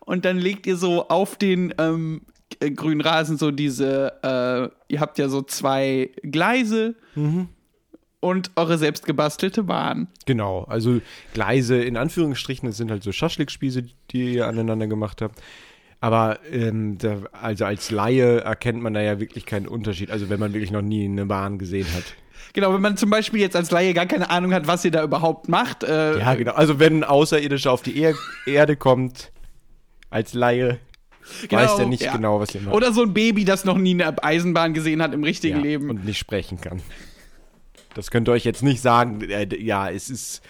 Und 0.00 0.24
dann 0.24 0.38
legt 0.38 0.66
ihr 0.66 0.76
so 0.76 1.08
auf 1.08 1.36
den 1.36 1.72
ähm, 1.78 2.22
äh, 2.60 2.70
grünen 2.70 3.00
Rasen 3.00 3.36
so 3.38 3.50
diese, 3.52 4.12
äh, 4.22 4.92
ihr 4.92 5.00
habt 5.00 5.18
ja 5.18 5.28
so 5.28 5.42
zwei 5.42 6.10
Gleise 6.22 6.96
Mhm. 7.14 7.48
Und 8.22 8.52
eure 8.54 8.78
selbst 8.78 9.04
gebastelte 9.04 9.64
Bahn. 9.64 10.06
Genau, 10.26 10.62
also 10.62 11.00
Gleise 11.34 11.82
in 11.82 11.96
Anführungsstrichen, 11.96 12.68
das 12.68 12.76
sind 12.76 12.90
halt 12.90 13.02
so 13.02 13.10
Schaschlikspieße, 13.10 13.82
die 14.12 14.34
ihr 14.34 14.46
aneinander 14.46 14.86
gemacht 14.86 15.20
habt. 15.20 15.42
Aber 16.00 16.38
ähm, 16.50 16.98
da, 16.98 17.18
also 17.32 17.64
als 17.64 17.90
Laie 17.90 18.40
erkennt 18.40 18.80
man 18.80 18.94
da 18.94 19.00
ja 19.00 19.18
wirklich 19.18 19.44
keinen 19.44 19.66
Unterschied. 19.66 20.10
Also 20.10 20.30
wenn 20.30 20.38
man 20.38 20.52
wirklich 20.54 20.70
noch 20.70 20.82
nie 20.82 21.04
eine 21.04 21.26
Bahn 21.26 21.58
gesehen 21.58 21.86
hat. 21.94 22.04
Genau, 22.52 22.72
wenn 22.72 22.80
man 22.80 22.96
zum 22.96 23.10
Beispiel 23.10 23.40
jetzt 23.40 23.56
als 23.56 23.72
Laie 23.72 23.92
gar 23.92 24.06
keine 24.06 24.30
Ahnung 24.30 24.54
hat, 24.54 24.68
was 24.68 24.84
ihr 24.84 24.90
da 24.92 25.02
überhaupt 25.02 25.48
macht. 25.48 25.82
Äh, 25.82 26.18
Ja, 26.18 26.34
genau. 26.34 26.52
Also 26.52 26.78
wenn 26.78 27.00
ein 27.00 27.04
Außerirdischer 27.04 27.72
auf 27.72 27.82
die 27.82 27.96
er 27.98 28.14
Erde 28.46 28.76
kommt, 28.76 29.32
als 30.10 30.32
Laie, 30.34 30.78
weiß 31.50 31.76
der 31.76 31.86
nicht 31.86 32.02
ja. 32.02 32.14
genau, 32.14 32.38
was 32.38 32.54
ihr 32.54 32.60
macht. 32.60 32.74
Oder 32.74 32.92
so 32.92 33.02
ein 33.02 33.14
Baby, 33.14 33.44
das 33.44 33.64
noch 33.64 33.78
nie 33.78 34.00
eine 34.00 34.22
Eisenbahn 34.22 34.74
gesehen 34.74 35.02
hat 35.02 35.12
im 35.12 35.24
richtigen 35.24 35.56
ja, 35.56 35.62
Leben. 35.62 35.90
Und 35.90 36.04
nicht 36.04 36.18
sprechen 36.18 36.60
kann. 36.60 36.82
Das 37.94 38.10
könnt 38.10 38.28
ihr 38.28 38.32
euch 38.32 38.44
jetzt 38.44 38.62
nicht 38.62 38.80
sagen. 38.80 39.20
Äh, 39.22 39.48
ja, 39.60 39.90
es 39.90 40.10
ist. 40.10 40.42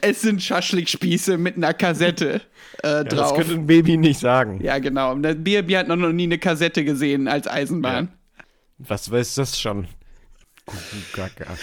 Es 0.00 0.20
sind 0.20 0.42
Schaschlikspieße 0.42 1.38
mit 1.38 1.56
einer 1.56 1.72
Kassette 1.72 2.42
äh, 2.82 2.88
Ja, 2.88 3.04
das 3.04 3.18
drauf. 3.18 3.36
könnte 3.38 3.54
ein 3.54 3.66
Baby 3.66 3.96
nicht 3.96 4.20
sagen. 4.20 4.60
Ja, 4.62 4.78
genau. 4.78 5.14
Das 5.16 5.36
Baby 5.38 5.72
hat 5.74 5.88
noch 5.88 5.96
nie 5.96 6.24
eine 6.24 6.38
Kassette 6.38 6.84
gesehen 6.84 7.28
als 7.28 7.48
Eisenbahn. 7.48 8.08
Was 8.78 9.10
weiß 9.10 9.36
das 9.36 9.58
schon? 9.58 9.86
Kuckuckacka. 10.66 11.46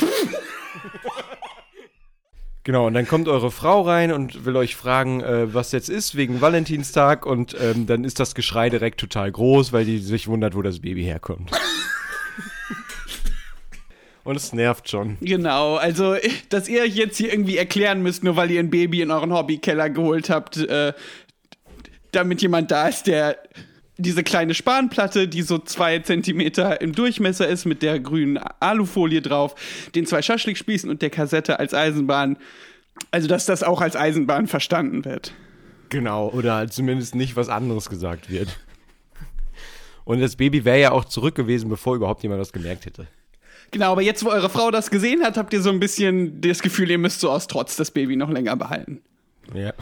Genau, 2.64 2.86
und 2.88 2.96
dann 2.96 3.08
kommt 3.08 3.30
eure 3.30 3.50
Frau 3.50 3.84
rein 3.84 4.12
und 4.12 4.44
will 4.44 4.58
euch 4.58 4.76
fragen, 4.76 5.22
äh, 5.22 5.54
was 5.54 5.72
jetzt 5.72 5.88
ist, 5.90 6.16
wegen 6.18 6.42
Valentinstag. 6.42 7.26
Und 7.26 7.56
ähm, 7.62 7.86
dann 7.88 8.04
ist 8.04 8.20
das 8.20 8.36
Geschrei 8.36 8.70
direkt 8.70 9.00
total 9.00 9.32
groß, 9.32 9.72
weil 9.72 9.86
die 9.86 10.00
sich 10.00 10.28
wundert, 10.28 10.54
wo 10.54 10.62
das 10.62 10.82
Baby 10.82 11.04
herkommt. 11.04 11.50
und 14.28 14.36
es 14.36 14.52
nervt 14.52 14.90
schon. 14.90 15.16
Genau, 15.22 15.76
also, 15.76 16.18
dass 16.50 16.68
ihr 16.68 16.82
euch 16.82 16.96
jetzt 16.96 17.16
hier 17.16 17.32
irgendwie 17.32 17.56
erklären 17.56 18.04
müsst, 18.04 18.26
nur 18.26 18.36
weil 18.36 18.52
ihr 18.52 18.60
ein 18.60 18.70
Baby 18.70 19.02
in 19.02 19.10
euren 19.10 19.32
Hobbykeller 19.32 19.90
geholt 19.90 20.30
habt, 20.30 20.58
äh, 20.58 20.92
damit 22.12 22.42
jemand 22.42 22.70
da 22.70 22.90
ist, 22.90 23.08
der 23.08 23.38
diese 23.96 24.24
kleine 24.24 24.54
Spanplatte, 24.54 25.30
die 25.30 25.44
so 25.44 25.60
zwei 25.60 26.00
Zentimeter 26.00 26.82
im 26.82 26.92
Durchmesser 26.92 27.48
ist, 27.48 27.64
mit 27.64 27.82
der 27.82 28.02
grünen 28.02 28.38
Alufolie 28.60 29.22
drauf, 29.22 29.56
den 29.96 30.06
zwei 30.06 30.22
Schaschlikspießen 30.22 30.90
und 30.90 31.02
der 31.02 31.10
Kassette 31.10 31.60
als 31.60 31.74
Eisenbahn. 31.74 32.38
Also, 33.12 33.30
dass 33.30 33.46
das 33.46 33.64
auch 33.64 33.80
als 33.80 33.96
Eisenbahn 33.96 34.48
verstanden 34.48 35.06
wird. 35.06 35.32
Genau, 35.88 36.28
oder 36.28 36.56
halt 36.56 36.74
zumindest 36.74 37.16
nicht 37.16 37.38
was 37.38 37.48
anderes 37.48 37.90
gesagt 37.90 38.30
wird. 38.30 38.60
Und 40.04 40.20
das 40.20 40.36
Baby 40.36 40.66
wäre 40.66 40.82
ja 40.82 40.92
auch 40.92 41.06
zurück 41.06 41.36
gewesen, 41.36 41.70
bevor 41.70 41.96
überhaupt 41.96 42.24
jemand 42.24 42.42
das 42.42 42.52
gemerkt 42.52 42.86
hätte. 42.86 43.08
Genau, 43.72 43.92
aber 43.92 44.02
jetzt, 44.02 44.24
wo 44.24 44.30
eure 44.30 44.50
Frau 44.50 44.72
das 44.72 44.90
gesehen 44.90 45.24
hat, 45.24 45.38
habt 45.38 45.54
ihr 45.54 45.62
so 45.62 45.70
ein 45.70 45.80
bisschen 45.80 46.40
das 46.42 46.62
Gefühl, 46.62 46.90
ihr 46.90 46.98
müsst 46.98 47.20
so 47.20 47.30
aus 47.30 47.48
Trotz 47.48 47.76
das 47.76 47.92
Baby 47.92 48.16
noch 48.16 48.30
länger 48.30 48.56
behalten. 48.56 49.02
Ja. 49.54 49.74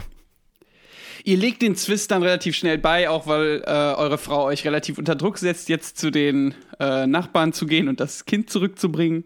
Ihr 1.24 1.36
legt 1.36 1.62
den 1.62 1.74
Zwist 1.74 2.10
dann 2.10 2.22
relativ 2.22 2.54
schnell 2.56 2.78
bei, 2.78 3.08
auch 3.08 3.26
weil 3.26 3.62
äh, 3.66 3.70
eure 3.70 4.18
Frau 4.18 4.44
euch 4.44 4.64
relativ 4.64 4.98
unter 4.98 5.16
Druck 5.16 5.38
setzt, 5.38 5.68
jetzt 5.68 5.98
zu 5.98 6.10
den 6.10 6.54
äh, 6.78 7.06
Nachbarn 7.06 7.52
zu 7.52 7.66
gehen 7.66 7.88
und 7.88 7.98
das 7.98 8.26
Kind 8.26 8.48
zurückzubringen. 8.50 9.24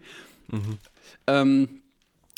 Ähm, 1.26 1.83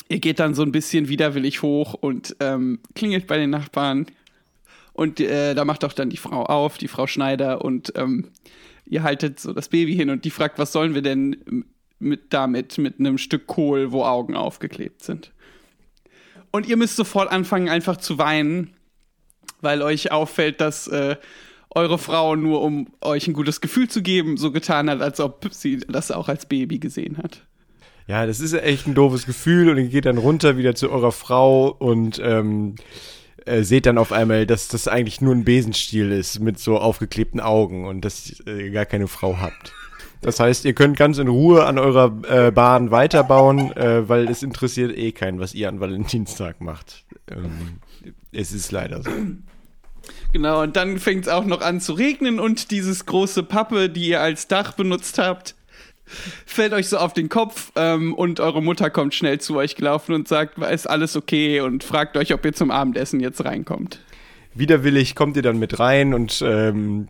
ihr 0.09 0.19
geht 0.19 0.39
dann 0.39 0.53
so 0.53 0.63
ein 0.63 0.71
bisschen 0.71 1.07
widerwillig 1.07 1.61
hoch 1.61 1.93
und 1.93 2.35
ähm, 2.39 2.79
klingelt 2.93 3.27
bei 3.27 3.37
den 3.37 3.49
Nachbarn. 3.49 4.07
Und 4.93 5.19
äh, 5.19 5.55
da 5.55 5.65
macht 5.65 5.83
auch 5.83 5.93
dann 5.93 6.09
die 6.09 6.17
Frau 6.17 6.43
auf, 6.43 6.77
die 6.77 6.87
Frau 6.87 7.07
Schneider, 7.07 7.63
und 7.63 7.93
ähm, 7.95 8.29
ihr 8.85 9.01
haltet 9.01 9.39
so 9.39 9.53
das 9.53 9.69
Baby 9.69 9.95
hin 9.95 10.09
und 10.09 10.25
die 10.25 10.29
fragt, 10.29 10.59
was 10.59 10.71
sollen 10.71 10.93
wir 10.93 11.01
denn 11.01 11.65
mit 12.03 12.33
damit, 12.33 12.77
mit 12.77 12.99
einem 12.99 13.17
Stück 13.17 13.47
Kohl, 13.47 13.91
wo 13.91 14.03
Augen 14.03 14.35
aufgeklebt 14.35 15.03
sind. 15.03 15.31
Und 16.51 16.67
ihr 16.67 16.77
müsst 16.77 16.95
sofort 16.95 17.31
anfangen, 17.31 17.69
einfach 17.69 17.97
zu 17.97 18.17
weinen, 18.17 18.75
weil 19.61 19.81
euch 19.81 20.11
auffällt, 20.11 20.61
dass 20.61 20.87
äh, 20.87 21.15
eure 21.71 21.97
Frau 21.97 22.35
nur, 22.35 22.61
um 22.61 22.87
euch 23.01 23.27
ein 23.27 23.33
gutes 23.33 23.61
Gefühl 23.61 23.89
zu 23.89 24.01
geben, 24.01 24.37
so 24.37 24.51
getan 24.51 24.89
hat, 24.89 25.01
als 25.01 25.19
ob 25.19 25.47
sie 25.51 25.77
das 25.77 26.11
auch 26.11 26.29
als 26.29 26.45
Baby 26.45 26.79
gesehen 26.79 27.17
hat. 27.17 27.41
Ja, 28.07 28.25
das 28.25 28.39
ist 28.39 28.53
echt 28.53 28.85
ein 28.85 28.95
doofes 28.95 29.25
Gefühl 29.25 29.69
und 29.69 29.77
ihr 29.77 29.87
geht 29.87 30.05
dann 30.05 30.17
runter 30.17 30.57
wieder 30.57 30.75
zu 30.75 30.91
eurer 30.91 31.13
Frau 31.13 31.69
und 31.69 32.21
ähm, 32.23 32.75
äh, 33.45 33.63
seht 33.63 33.85
dann 33.85 33.97
auf 33.97 34.11
einmal, 34.11 34.45
dass 34.45 34.67
das 34.67 34.87
eigentlich 34.87 35.21
nur 35.21 35.33
ein 35.33 35.45
Besenstiel 35.45 36.11
ist 36.11 36.39
mit 36.39 36.59
so 36.59 36.77
aufgeklebten 36.77 37.39
Augen 37.39 37.85
und 37.85 38.01
dass 38.01 38.41
ihr 38.45 38.71
gar 38.71 38.85
keine 38.85 39.07
Frau 39.07 39.37
habt. 39.39 39.73
Das 40.23 40.39
heißt, 40.39 40.63
ihr 40.63 40.73
könnt 40.73 40.95
ganz 40.95 41.17
in 41.17 41.27
Ruhe 41.27 41.65
an 41.65 41.77
eurer 41.77 42.13
äh, 42.29 42.51
Bahn 42.51 42.91
weiterbauen, 42.91 43.75
äh, 43.75 44.07
weil 44.07 44.29
es 44.29 44.41
interessiert 44.41 44.97
eh 44.97 45.11
keinen, 45.11 45.39
was 45.39 45.53
ihr 45.53 45.67
an 45.67 45.81
Valentinstag 45.81 46.61
macht. 46.61 47.03
Ähm, 47.29 47.79
es 48.31 48.53
ist 48.53 48.71
leider 48.71 49.03
so. 49.03 49.11
Genau, 50.31 50.63
und 50.63 50.77
dann 50.77 50.97
fängt 50.97 51.27
es 51.27 51.31
auch 51.31 51.45
noch 51.45 51.61
an 51.61 51.81
zu 51.81 51.93
regnen 51.93 52.39
und 52.39 52.71
dieses 52.71 53.05
große 53.05 53.43
Pappe, 53.43 53.89
die 53.89 54.07
ihr 54.07 54.21
als 54.21 54.47
Dach 54.47 54.73
benutzt 54.73 55.17
habt, 55.17 55.55
fällt 56.45 56.71
euch 56.71 56.87
so 56.87 56.97
auf 56.97 57.13
den 57.13 57.27
Kopf 57.27 57.71
ähm, 57.75 58.13
und 58.13 58.39
eure 58.39 58.63
Mutter 58.63 58.89
kommt 58.89 59.13
schnell 59.13 59.39
zu 59.39 59.57
euch 59.57 59.75
gelaufen 59.75 60.15
und 60.15 60.27
sagt, 60.29 60.57
ist 60.57 60.89
alles 60.89 61.17
okay 61.17 61.59
und 61.59 61.83
fragt 61.83 62.15
euch, 62.15 62.33
ob 62.33 62.45
ihr 62.45 62.53
zum 62.53 62.71
Abendessen 62.71 63.19
jetzt 63.19 63.43
reinkommt. 63.43 63.99
Widerwillig 64.53 65.15
kommt 65.15 65.35
ihr 65.35 65.43
dann 65.43 65.59
mit 65.59 65.79
rein 65.79 66.13
und 66.13 66.41
ähm, 66.45 67.07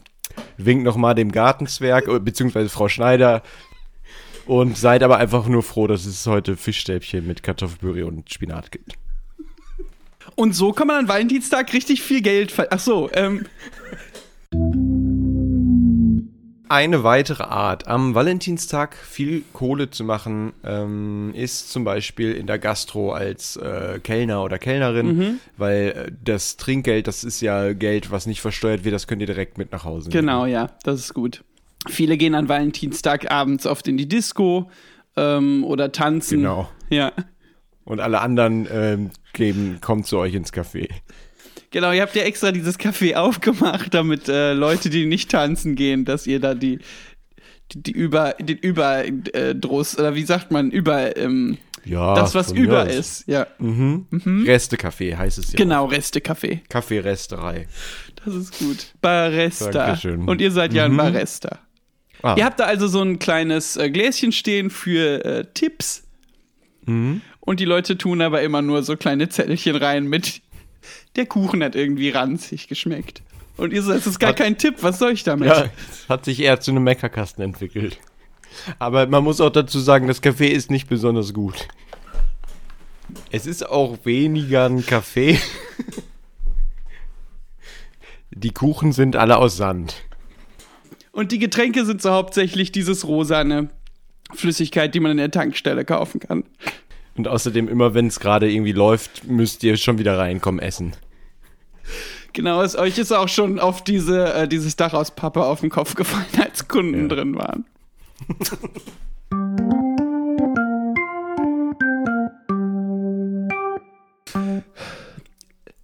winkt 0.57 0.83
nochmal 0.83 1.15
dem 1.15 1.31
Gartenzwerg, 1.31 2.07
äh, 2.07 2.19
beziehungsweise 2.19 2.69
Frau 2.69 2.89
Schneider. 2.89 3.43
Und 4.45 4.77
seid 4.77 5.03
aber 5.03 5.17
einfach 5.17 5.47
nur 5.47 5.63
froh, 5.63 5.87
dass 5.87 6.05
es 6.05 6.27
heute 6.27 6.57
Fischstäbchen 6.57 7.25
mit 7.25 7.43
Kartoffelpüree 7.43 8.03
und 8.03 8.29
Spinat 8.29 8.71
gibt. 8.71 8.97
Und 10.35 10.53
so 10.53 10.73
kann 10.73 10.87
man 10.87 10.97
an 10.97 11.07
Valentinstag 11.07 11.71
richtig 11.73 12.01
viel 12.01 12.21
Geld 12.21 12.51
ver 12.51 12.67
Ach 12.71 12.79
so, 12.79 13.09
ähm, 13.13 13.45
Eine 16.69 17.04
weitere 17.04 17.43
Art, 17.43 17.88
am 17.88 18.15
Valentinstag 18.15 18.95
viel 18.95 19.43
Kohle 19.54 19.89
zu 19.89 20.04
machen, 20.04 20.54
ähm, 20.63 21.34
ist 21.36 21.71
zum 21.71 21.84
Beispiel 21.84 22.32
in 22.34 22.47
der 22.47 22.58
Gastro 22.58 23.12
als 23.12 23.58
äh, 23.58 23.99
Kellner 24.02 24.43
oder 24.43 24.58
Kellnerin, 24.58 25.39
weil 25.58 26.08
äh, 26.08 26.12
das 26.23 26.58
Trinkgeld, 26.58 27.08
das 27.08 27.23
ist 27.23 27.41
ja 27.41 27.73
Geld, 27.73 28.12
was 28.12 28.26
nicht 28.26 28.41
versteuert 28.41 28.86
wird, 28.86 28.95
das 28.95 29.08
könnt 29.08 29.21
ihr 29.21 29.28
direkt 29.28 29.58
mit 29.58 29.71
nach 29.71 29.84
Hause 29.84 30.10
nehmen. 30.10 30.21
Genau, 30.21 30.45
ja, 30.45 30.69
das 30.84 30.99
ist 30.99 31.13
gut. 31.13 31.43
Viele 31.88 32.17
gehen 32.17 32.34
an 32.34 32.47
Valentinstag 32.47 33.30
abends 33.30 33.65
oft 33.65 33.88
in 33.88 33.97
die 33.97 34.08
Disco 34.08 34.69
ähm, 35.17 35.63
oder 35.65 35.91
tanzen. 35.91 36.39
Genau. 36.39 36.69
Ja. 36.89 37.12
Und 37.84 37.99
alle 37.99 38.21
anderen 38.21 38.67
ähm, 38.71 39.12
geben, 39.34 39.80
kommt 39.82 40.08
zu 40.08 40.17
euch 40.17 40.34
ins 40.34 40.54
Café. 40.54 40.88
Genau, 41.73 41.91
ihr 41.91 42.01
habt 42.03 42.15
ja 42.15 42.21
extra 42.23 42.51
dieses 42.51 42.79
Café 42.79 43.15
aufgemacht, 43.15 43.93
damit 43.93 44.29
äh, 44.29 44.53
Leute, 44.53 44.89
die 44.89 45.05
nicht 45.07 45.31
tanzen 45.31 45.75
gehen, 45.75 46.05
dass 46.05 46.27
ihr 46.27 46.39
da 46.39 46.53
die, 46.53 46.77
die, 47.73 47.81
die 47.83 47.91
über, 47.91 48.36
den 48.39 48.57
Überdruss, 48.59 49.97
oder 49.97 50.13
wie 50.13 50.23
sagt 50.23 50.51
man, 50.51 50.69
über, 50.69 51.17
ähm, 51.17 51.57
Ja, 51.83 52.13
das, 52.13 52.36
was 52.36 52.51
über 52.51 52.83
aus. 52.83 52.95
ist. 52.95 53.27
Ja, 53.27 53.47
Reste-Café 53.59 55.17
heißt 55.17 55.39
es 55.39 55.51
ja. 55.51 55.57
genau, 55.57 55.88
Reste-Café. 55.88 56.59
Kaffeeresterei. 56.69 57.67
Das 58.23 58.36
ist 58.36 58.59
gut. 58.59 58.93
Baresta. 59.01 59.71
Dankeschön. 59.71 60.27
Und 60.29 60.41
ihr 60.41 60.51
seid 60.51 60.73
ja 60.73 60.86
ein 60.86 60.95
Baresta. 60.95 61.57
Ah, 62.21 62.36
Ihr 62.38 62.45
habt 62.45 62.59
da 62.59 62.65
also 62.65 62.88
so 62.88 63.01
ein 63.01 63.17
kleines 63.19 63.77
äh, 63.77 63.89
Gläschen 63.89 64.31
stehen 64.31 64.69
für 64.69 65.25
äh, 65.25 65.45
Tipps. 65.53 66.03
Und 66.86 67.59
die 67.59 67.65
Leute 67.65 67.97
tun 67.97 68.21
aber 68.21 68.43
immer 68.43 68.62
nur 68.62 68.83
so 68.83 68.95
kleine 68.95 69.27
Zettelchen 69.29 69.75
rein 69.75 70.05
mit 70.05 70.42
der 71.15 71.26
Kuchen 71.26 71.63
hat 71.63 71.76
irgendwie 71.76 72.10
ranzig 72.10 72.67
geschmeckt. 72.67 73.21
Und 73.58 73.71
ihr 73.71 73.84
sagt, 73.84 73.99
das 73.99 74.08
ist 74.08 74.19
gar 74.19 74.30
Hat- 74.32 74.38
kein 74.38 74.58
Tipp, 74.58 74.78
was 74.82 74.97
soll 74.99 75.12
ich 75.12 75.23
damit? 75.23 75.47
ja, 75.49 75.69
hat 76.10 76.26
sich 76.26 76.39
eher 76.39 76.60
zu 76.60 76.71
einem 76.71 76.84
Meckerkasten 76.84 77.43
entwickelt. 77.43 77.99
Aber 78.80 79.06
man 79.08 79.23
muss 79.23 79.41
auch 79.41 79.49
dazu 79.52 79.80
sagen, 79.80 80.08
das 80.08 80.21
Café 80.23 80.47
ist 80.47 80.71
nicht 80.71 80.88
besonders 80.89 81.34
gut. 81.34 81.67
Es 83.32 83.45
ist 83.45 83.67
auch 83.69 83.97
weniger 84.06 84.65
ein 84.67 84.86
Kaffee. 84.86 85.39
Die 88.32 88.52
Kuchen 88.52 88.91
sind 88.91 89.15
alle 89.15 89.38
aus 89.38 89.58
Sand. 89.58 89.95
Und 91.12 91.32
die 91.32 91.39
Getränke 91.39 91.86
sind 91.86 92.02
so 92.02 92.10
hauptsächlich 92.12 92.71
dieses 92.71 93.08
rosane 93.08 93.69
Flüssigkeit, 94.34 94.95
die 94.95 94.99
man 94.99 95.12
in 95.12 95.17
der 95.17 95.30
Tankstelle 95.32 95.86
kaufen 95.86 96.19
kann. 96.19 96.43
Und 97.15 97.28
außerdem, 97.28 97.67
immer 97.67 97.93
wenn 97.93 98.08
es 98.08 98.19
gerade 98.19 98.49
irgendwie 98.52 98.71
läuft, 98.71 99.26
müsst 99.26 99.63
ihr 99.63 99.78
schon 99.78 99.99
wieder 99.99 100.17
reinkommen 100.17 100.60
essen. 100.60 100.93
Genau, 102.34 102.63
es, 102.63 102.76
euch 102.76 102.97
ist 102.97 103.12
auch 103.12 103.28
schon 103.30 103.60
auf 103.60 103.84
diese, 103.84 104.34
äh, 104.34 104.47
dieses 104.47 104.76
Dach 104.76 104.93
aus 104.93 105.12
Pappe 105.15 105.43
auf 105.43 105.62
den 105.62 105.69
Kopf 105.69 105.93
gefallen, 105.93 106.26
als 106.41 106.67
Kunden 106.67 107.04
Ja. 107.04 107.15
drin 107.15 107.36
waren. 107.36 107.65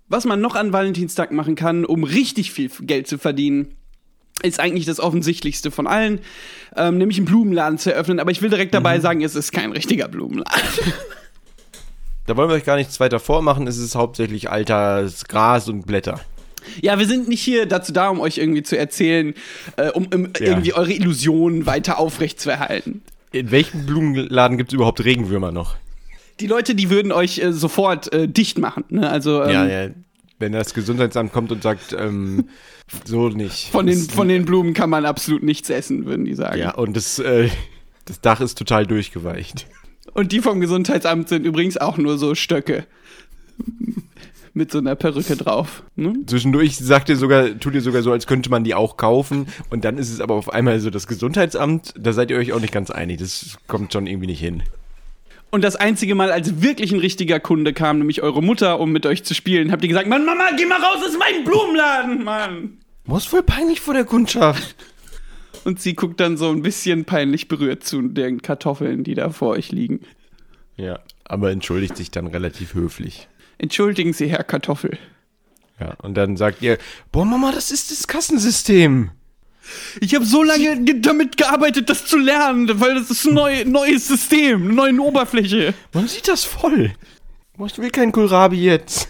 Was 0.08 0.26
man 0.26 0.42
noch 0.42 0.56
an 0.56 0.74
Valentinstag 0.74 1.32
machen 1.32 1.56
kann, 1.56 1.86
um 1.86 2.04
richtig 2.04 2.52
viel 2.52 2.70
Geld 2.82 3.08
zu 3.08 3.20
verdienen, 3.20 3.76
ist 4.42 4.60
eigentlich 4.60 4.86
das 4.86 5.00
Offensichtlichste 5.00 5.70
von 5.70 5.86
allen, 5.86 6.22
ähm, 6.76 6.98
nämlich 6.98 7.18
einen 7.18 7.26
Blumenladen 7.26 7.78
zu 7.78 7.94
eröffnen. 7.94 8.20
Aber 8.20 8.32
ich 8.32 8.42
will 8.42 8.50
direkt 8.50 8.74
dabei 8.74 9.00
sagen, 9.00 9.22
es 9.22 9.36
ist 9.36 9.52
kein 9.52 9.72
richtiger 9.72 10.08
Blumenladen. 10.08 10.62
Da 12.30 12.38
wollen 12.38 12.48
wir 12.48 12.54
euch 12.54 12.64
gar 12.64 12.76
nichts 12.76 13.00
weiter 13.00 13.20
vormachen. 13.20 13.66
Es 13.66 13.80
ist 13.80 13.96
hauptsächlich 13.96 14.52
altes 14.52 15.26
Gras 15.26 15.68
und 15.68 15.88
Blätter. 15.88 16.20
Ja, 16.80 17.00
wir 17.00 17.08
sind 17.08 17.28
nicht 17.28 17.42
hier 17.42 17.66
dazu 17.66 17.92
da, 17.92 18.10
um 18.10 18.20
euch 18.20 18.38
irgendwie 18.38 18.62
zu 18.62 18.78
erzählen, 18.78 19.34
äh, 19.78 19.90
um, 19.90 20.08
um 20.14 20.26
Ja. 20.40 20.46
irgendwie 20.50 20.74
eure 20.74 20.94
Illusionen 20.94 21.66
weiter 21.66 21.98
aufrechtzuerhalten. 21.98 23.02
In 23.32 23.50
welchem 23.50 23.88
Blumenladen 23.88 24.60
gibt 24.60 24.70
es 24.70 24.76
überhaupt 24.76 25.04
Regenwürmer 25.04 25.52
noch? 25.52 25.78
Die 26.40 26.46
Leute, 26.46 26.76
die 26.76 26.92
würden 26.92 27.12
euch 27.12 27.40
äh, 27.40 27.52
sofort 27.52 28.14
äh, 28.14 28.28
dicht 28.28 28.60
machen. 28.60 28.84
Ne? 28.90 29.10
Also, 29.10 29.42
ähm, 29.42 29.50
ja, 29.50 29.66
ja. 29.68 29.90
Wenn 30.38 30.52
das 30.52 30.76
Gesundheitsamt 30.76 31.34
kommt 31.34 31.52
und 31.52 31.64
sagt, 31.64 31.96
ähm, 31.98 32.48
so 33.06 33.30
nicht. 33.30 33.70
Von 33.72 33.88
den, 33.88 33.98
von 34.08 34.28
den 34.28 34.46
Blumen 34.46 34.76
kann 34.76 34.92
man 34.92 35.06
absolut 35.06 35.42
nichts 35.42 35.72
essen, 35.72 36.06
würden 36.06 36.26
die 36.26 36.36
sagen. 36.36 36.60
Ja, 36.60 36.76
und 36.76 36.96
das, 36.96 37.18
äh, 37.18 37.50
das 38.06 38.22
Dach 38.22 38.40
ist 38.40 38.56
total 38.56 38.86
durchgeweicht. 38.86 39.66
Und 40.14 40.32
die 40.32 40.40
vom 40.40 40.60
Gesundheitsamt 40.60 41.30
sind 41.30 41.46
übrigens 41.46 41.78
auch 41.78 41.98
nur 41.98 42.18
so 42.18 42.36
Stöcke. 42.36 42.86
Mit 44.54 44.72
so 44.72 44.80
einer 44.80 44.96
Perücke 44.96 45.36
drauf. 45.36 45.84
Ne? 45.96 46.14
Zwischendurch 46.26 46.78
sagt 46.78 47.10
ihr 47.10 47.16
sogar, 47.16 47.60
tut 47.60 47.76
ihr 47.76 47.82
sogar 47.82 48.02
so, 48.02 48.12
als 48.12 48.26
könnte 48.26 48.50
man 48.50 48.64
die 48.64 48.74
auch 48.74 48.98
kaufen. 48.98 49.48
Und 49.70 49.86
dann 49.86 49.98
ist 49.98 50.12
es 50.12 50.22
aber 50.22 50.34
auf 50.34 50.52
einmal 50.52 50.80
so 50.80 50.90
das 50.90 51.08
Gesundheitsamt, 51.08 51.94
da 51.98 52.14
seid 52.14 52.32
ihr 52.32 52.38
euch 52.38 52.52
auch 52.52 52.60
nicht 52.60 52.74
ganz 52.74 52.90
einig. 52.90 53.20
Das 53.20 53.58
kommt 53.68 53.94
schon 53.94 54.08
irgendwie 54.08 54.28
nicht 54.28 54.40
hin. 54.40 54.64
Und 55.52 55.64
das 55.64 55.76
einzige 55.76 56.14
Mal, 56.14 56.32
als 56.32 56.62
wirklich 56.62 56.92
ein 56.92 57.00
richtiger 57.00 57.40
Kunde 57.40 57.74
kam, 57.74 58.00
nämlich 58.00 58.22
eure 58.22 58.44
Mutter, 58.44 58.80
um 58.80 58.92
mit 58.92 59.06
euch 59.06 59.24
zu 59.24 59.34
spielen, 59.34 59.72
habt 59.72 59.84
ihr 59.84 59.90
gesagt, 59.90 60.08
Mann, 60.08 60.26
Mama, 60.26 60.52
geh 60.58 60.66
mal 60.66 60.80
raus 60.80 61.04
aus 61.08 61.18
meinem 61.18 61.44
Blumenladen, 61.44 62.24
Mann. 62.24 62.78
Was 63.06 63.26
voll 63.26 63.42
peinlich 63.42 63.82
vor 63.82 63.96
der 63.96 64.06
Kundschaft. 64.06 64.76
Und 65.64 65.80
sie 65.80 65.94
guckt 65.94 66.20
dann 66.20 66.38
so 66.38 66.50
ein 66.50 66.62
bisschen 66.62 67.06
peinlich 67.06 67.48
berührt 67.48 67.84
zu 67.84 68.02
den 68.02 68.42
Kartoffeln, 68.42 69.04
die 69.04 69.16
da 69.16 69.30
vor 69.30 69.50
euch 69.50 69.72
liegen. 69.72 70.02
Ja, 70.76 71.00
aber 71.26 71.52
entschuldigt 71.52 71.98
sich 71.98 72.12
dann 72.12 72.28
relativ 72.28 72.74
höflich. 72.74 73.28
Entschuldigen 73.58 74.14
Sie, 74.14 74.28
Herr 74.28 74.44
Kartoffel. 74.44 74.98
Ja, 75.80 75.96
und 76.02 76.16
dann 76.16 76.38
sagt 76.38 76.62
ihr, 76.62 76.78
boah 77.12 77.26
Mama, 77.26 77.52
das 77.52 77.72
ist 77.72 77.92
das 77.92 78.08
Kassensystem. 78.08 79.12
Ich 80.02 80.16
habe 80.16 80.26
so 80.26 80.44
lange 80.44 80.84
ge 80.84 81.00
damit 81.00 81.38
gearbeitet, 81.38 81.90
das 81.90 82.06
zu 82.06 82.18
lernen, 82.18 82.80
weil 82.80 82.96
das 82.96 83.12
ist 83.12 83.26
ein 83.26 83.34
neu, 83.34 83.66
neues 83.66 84.08
System, 84.08 84.64
eine 84.64 84.74
neue 84.74 85.00
Oberfläche. 85.02 85.74
Man 85.94 86.08
sieht 86.08 86.28
das 86.28 86.44
voll. 86.44 86.92
Ich 87.66 87.78
will 87.78 87.90
keinen 87.90 88.12
Kohlrabi 88.12 88.64
jetzt. 88.64 89.10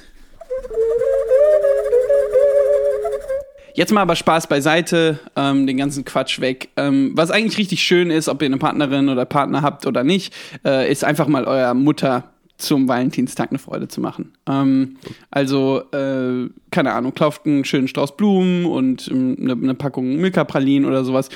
Jetzt 3.76 3.92
mal 3.94 4.02
aber 4.02 4.16
Spaß 4.16 4.48
beiseite, 4.48 5.20
ähm, 5.36 5.68
den 5.68 5.78
ganzen 5.78 6.06
Quatsch 6.06 6.40
weg. 6.42 6.70
Ähm, 6.78 7.12
was 7.16 7.32
eigentlich 7.32 7.58
richtig 7.58 7.82
schön 7.84 8.10
ist, 8.12 8.28
ob 8.30 8.42
ihr 8.42 8.48
eine 8.48 8.58
Partnerin 8.58 9.10
oder 9.10 9.26
Partner 9.26 9.62
habt 9.62 9.86
oder 9.86 10.04
nicht, 10.04 10.34
äh, 10.66 10.92
ist 10.92 11.04
einfach 11.04 11.28
mal 11.28 11.46
eurer 11.46 11.74
Mutter 11.74 12.26
zum 12.58 12.90
Valentinstag 12.90 13.52
eine 13.52 13.60
Freude 13.60 13.88
zu 13.88 14.02
machen. 14.02 14.34
Ähm, 14.48 14.98
also, 15.32 15.82
äh, 15.94 16.50
keine 16.72 16.94
Ahnung, 16.94 17.14
kauft 17.16 17.46
einen 17.46 17.64
schönen 17.64 17.88
Strauß 17.88 18.18
Blumen 18.18 18.66
und 18.66 19.08
ähm, 19.10 19.38
eine, 19.40 19.54
eine 19.54 19.76
Packung 19.76 20.18
Milka-Pralinen 20.18 20.88
oder 20.88 21.06
sowas. 21.06 21.30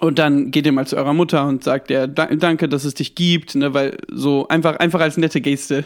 Und 0.00 0.18
dann 0.18 0.50
geht 0.50 0.66
ihr 0.66 0.72
mal 0.72 0.86
zu 0.86 0.96
eurer 0.96 1.12
Mutter 1.14 1.46
und 1.46 1.62
sagt 1.64 1.90
ihr, 1.90 2.06
"Da- 2.06 2.26
danke, 2.34 2.68
dass 2.68 2.84
es 2.84 2.94
dich 2.94 3.14
gibt, 3.14 3.54
ne, 3.54 3.74
weil 3.74 3.98
so 4.10 4.46
einfach, 4.48 4.76
einfach 4.76 5.00
als 5.00 5.16
nette 5.16 5.40
Geste. 5.40 5.84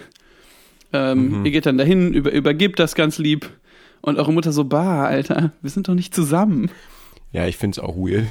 Ähm, 0.95 1.45
Ihr 1.47 1.51
geht 1.53 1.65
dann 1.65 1.79
dahin, 1.79 2.13
über, 2.13 2.31
übergibt 2.33 2.79
das 2.79 2.95
ganz 2.95 3.17
lieb. 3.19 3.49
Und 4.03 4.19
eure 4.19 4.33
Mutter 4.33 4.53
so, 4.53 4.65
bah, 4.65 5.05
Alter, 5.07 5.53
wir 5.62 5.71
sind 5.71 5.88
doch 5.88 5.95
nicht 5.95 6.15
zusammen. 6.15 6.71
Ja, 7.33 7.47
ich 7.47 7.57
find's 7.57 7.79
auch 7.79 7.97
weird. 7.97 8.27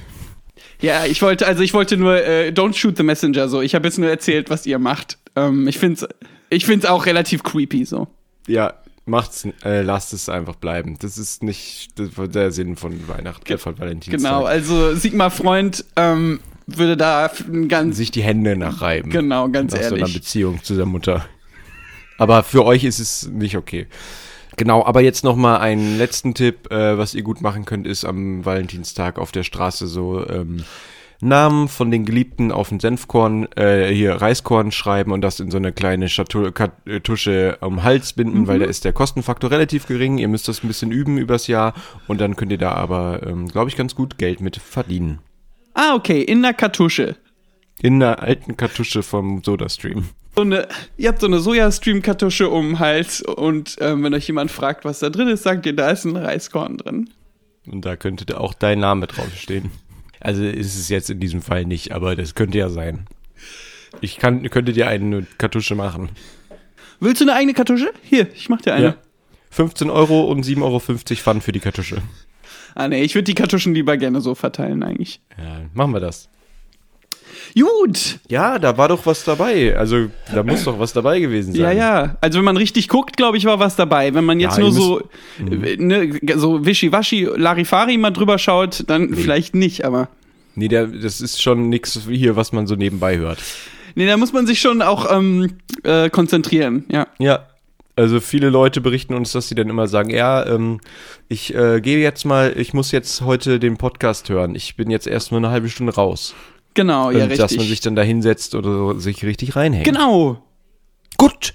Ja, 0.79 1.05
ich 1.05 1.21
wollte, 1.21 1.47
also 1.47 1.63
ich 1.63 1.73
wollte 1.73 1.97
nur, 1.97 2.23
äh, 2.23 2.49
don't 2.49 2.75
shoot 2.75 2.97
the 2.97 3.03
messenger 3.03 3.49
so. 3.49 3.61
Ich 3.61 3.73
habe 3.73 3.87
jetzt 3.87 3.97
nur 3.97 4.09
erzählt, 4.09 4.49
was 4.49 4.65
ihr 4.65 4.77
macht. 4.79 5.17
Ähm, 5.35 5.67
ich 5.67 5.79
find's, 5.79 6.05
ich 6.49 6.65
find's 6.65 6.85
auch 6.85 7.05
relativ 7.05 7.41
creepy 7.43 7.85
so. 7.85 8.07
Ja, 8.47 8.73
macht's, 9.05 9.47
äh, 9.63 9.81
lasst 9.81 10.13
es 10.13 10.29
einfach 10.29 10.55
bleiben. 10.55 10.97
Das 10.99 11.17
ist 11.17 11.41
nicht 11.41 11.97
das 11.97 12.09
der 12.31 12.51
Sinn 12.51 12.75
von 12.75 13.07
Weihnachten, 13.07 13.51
äh, 13.51 13.57
von 13.57 13.79
Valentinstag. 13.79 14.31
Genau, 14.31 14.45
also 14.45 14.93
Sigmar 14.93 15.31
Freund 15.31 15.85
ähm, 15.95 16.41
würde 16.67 16.97
da 16.97 17.31
ganz, 17.67 17.97
Sich 17.97 18.11
die 18.11 18.23
Hände 18.23 18.55
nachreiben. 18.55 19.11
genau, 19.11 19.49
ganz 19.49 19.73
nach 19.73 19.81
so 19.81 19.87
einer 19.87 19.99
ehrlich. 19.99 20.15
Beziehung 20.15 20.63
zu 20.63 20.75
der 20.75 20.85
Mutter. 20.85 21.25
Aber 22.17 22.43
für 22.43 22.65
euch 22.65 22.83
ist 22.83 22.99
es 22.99 23.27
nicht 23.27 23.57
okay. 23.57 23.87
Genau, 24.61 24.85
aber 24.85 25.01
jetzt 25.01 25.23
noch 25.23 25.35
mal 25.35 25.57
einen 25.57 25.97
letzten 25.97 26.35
Tipp, 26.35 26.71
äh, 26.71 26.95
was 26.95 27.15
ihr 27.15 27.23
gut 27.23 27.41
machen 27.41 27.65
könnt, 27.65 27.87
ist 27.87 28.05
am 28.05 28.45
Valentinstag 28.45 29.17
auf 29.17 29.31
der 29.31 29.41
Straße 29.41 29.87
so 29.87 30.23
ähm, 30.29 30.65
Namen 31.19 31.67
von 31.67 31.89
den 31.89 32.05
Geliebten 32.05 32.51
auf 32.51 32.69
den 32.69 32.79
Senfkorn, 32.79 33.51
äh, 33.55 33.91
hier 33.91 34.21
Reiskorn 34.21 34.71
schreiben 34.71 35.13
und 35.13 35.21
das 35.21 35.39
in 35.39 35.49
so 35.49 35.57
eine 35.57 35.71
kleine 35.71 36.09
Schatu 36.09 36.51
Kartusche 36.51 37.57
am 37.61 37.81
Hals 37.81 38.13
binden, 38.13 38.45
weil 38.45 38.59
da 38.59 38.65
ist 38.67 38.85
der 38.85 38.93
Kostenfaktor 38.93 39.49
relativ 39.49 39.87
gering. 39.87 40.19
Ihr 40.19 40.27
müsst 40.27 40.47
das 40.47 40.63
ein 40.63 40.67
bisschen 40.67 40.91
üben 40.91 41.17
übers 41.17 41.47
Jahr 41.47 41.73
und 42.07 42.21
dann 42.21 42.35
könnt 42.35 42.51
ihr 42.51 42.59
da 42.59 42.73
aber, 42.73 43.25
ähm, 43.25 43.47
glaube 43.47 43.71
ich, 43.71 43.75
ganz 43.75 43.95
gut 43.95 44.19
Geld 44.19 44.41
mit 44.41 44.57
verdienen. 44.57 45.21
Ah, 45.73 45.95
okay, 45.95 46.21
in 46.21 46.43
der 46.43 46.53
Kartusche. 46.53 47.15
In 47.81 47.95
einer 47.95 48.21
alten 48.21 48.57
Kartusche 48.57 49.01
vom 49.01 49.43
SodaStream. 49.43 50.09
So 50.35 50.43
eine, 50.43 50.67
ihr 50.97 51.09
habt 51.09 51.19
so 51.19 51.27
eine 51.27 51.39
Sojastream-Kartusche 51.39 52.49
um 52.49 52.69
den 52.69 52.79
Hals 52.79 53.21
und 53.21 53.75
ähm, 53.81 54.03
wenn 54.03 54.13
euch 54.13 54.27
jemand 54.27 54.49
fragt, 54.49 54.85
was 54.85 54.99
da 54.99 55.09
drin 55.09 55.27
ist, 55.27 55.43
sagt 55.43 55.65
ihr, 55.65 55.75
da 55.75 55.89
ist 55.89 56.05
ein 56.05 56.15
Reiskorn 56.15 56.77
drin. 56.77 57.09
Und 57.67 57.85
da 57.85 57.95
könnte 57.95 58.39
auch 58.39 58.53
dein 58.53 58.79
Name 58.79 59.07
draufstehen. 59.07 59.71
Also 60.19 60.43
ist 60.43 60.75
es 60.75 60.87
jetzt 60.89 61.09
in 61.09 61.19
diesem 61.19 61.41
Fall 61.41 61.65
nicht, 61.65 61.91
aber 61.91 62.15
das 62.15 62.35
könnte 62.35 62.57
ja 62.57 62.69
sein. 62.69 63.07
Ich 63.99 64.17
kann, 64.17 64.49
könnte 64.49 64.71
dir 64.71 64.87
eine 64.87 65.25
Kartusche 65.37 65.75
machen. 65.75 66.09
Willst 66.99 67.19
du 67.19 67.25
eine 67.25 67.33
eigene 67.33 67.53
Kartusche? 67.53 67.91
Hier, 68.03 68.27
ich 68.33 68.47
mach 68.47 68.61
dir 68.61 68.73
eine. 68.73 68.85
Ja. 68.85 68.95
15 69.49 69.89
Euro 69.89 70.25
und 70.25 70.45
7,50 70.45 70.61
Euro 70.61 70.79
Pfand 70.79 71.43
für 71.43 71.51
die 71.51 71.59
Kartusche. 71.59 72.01
Ah, 72.73 72.87
nee, 72.87 73.03
ich 73.03 73.15
würde 73.15 73.25
die 73.25 73.35
Kartuschen 73.35 73.73
lieber 73.73 73.97
gerne 73.97 74.21
so 74.21 74.33
verteilen 74.33 74.81
eigentlich. 74.81 75.19
Ja, 75.37 75.61
machen 75.73 75.93
wir 75.93 75.99
das. 75.99 76.29
Gut. 77.55 78.19
Ja, 78.29 78.59
da 78.59 78.77
war 78.77 78.87
doch 78.87 79.05
was 79.05 79.23
dabei. 79.23 79.75
Also, 79.75 80.07
da 80.33 80.43
muss 80.43 80.63
doch 80.63 80.79
was 80.79 80.93
dabei 80.93 81.19
gewesen 81.19 81.53
sein. 81.53 81.61
Ja, 81.61 81.71
ja. 81.71 82.17
Also 82.21 82.39
wenn 82.39 82.45
man 82.45 82.57
richtig 82.57 82.87
guckt, 82.87 83.17
glaube 83.17 83.37
ich, 83.37 83.45
war 83.45 83.59
was 83.59 83.75
dabei. 83.75 84.13
Wenn 84.13 84.25
man 84.25 84.39
jetzt 84.39 84.57
Ja, 84.57 84.63
nur 84.63 84.71
so, 84.71 85.01
äh, 85.39 85.77
ne, 85.77 86.19
so 86.35 86.65
wischiwaschi, 86.65 87.25
Larifari 87.35 87.97
mal 87.97 88.11
drüber 88.11 88.37
schaut, 88.37 88.83
dann 88.87 89.13
vielleicht 89.15 89.55
nicht, 89.55 89.85
aber. 89.85 90.09
Nee, 90.55 90.67
der, 90.67 90.87
das 90.87 91.21
ist 91.21 91.41
schon 91.41 91.69
nichts 91.69 91.99
hier, 92.09 92.35
was 92.35 92.51
man 92.51 92.67
so 92.67 92.75
nebenbei 92.75 93.17
hört. 93.17 93.39
Nee, 93.95 94.07
da 94.07 94.17
muss 94.17 94.33
man 94.33 94.47
sich 94.47 94.59
schon 94.59 94.81
auch 94.81 95.11
ähm, 95.11 95.57
äh, 95.83 96.09
konzentrieren, 96.09 96.85
ja. 96.89 97.07
Ja. 97.19 97.47
Also 97.97 98.21
viele 98.21 98.49
Leute 98.49 98.79
berichten 98.79 99.13
uns, 99.13 99.33
dass 99.33 99.49
sie 99.49 99.55
dann 99.55 99.69
immer 99.69 99.87
sagen, 99.87 100.09
ja, 100.09 100.45
ähm, 100.45 100.79
ich 101.27 101.53
äh, 101.53 101.81
gehe 101.81 101.99
jetzt 101.99 102.23
mal, 102.23 102.53
ich 102.57 102.73
muss 102.73 102.91
jetzt 102.91 103.21
heute 103.21 103.59
den 103.59 103.77
Podcast 103.77 104.29
hören. 104.29 104.55
Ich 104.55 104.77
bin 104.77 104.89
jetzt 104.89 105.07
erst 105.07 105.31
mal 105.31 105.37
eine 105.37 105.49
halbe 105.49 105.69
Stunde 105.69 105.93
raus. 105.93 106.33
Genau, 106.73 107.11
ja, 107.11 107.23
und 107.23 107.31
dass 107.31 107.39
man 107.39 107.47
richtig. 107.47 107.69
sich 107.69 107.79
dann 107.81 107.95
da 107.95 108.01
hinsetzt 108.01 108.55
oder 108.55 108.99
sich 108.99 109.23
richtig 109.23 109.55
reinhängt. 109.55 109.85
Genau. 109.85 110.41
Gut. 111.17 111.53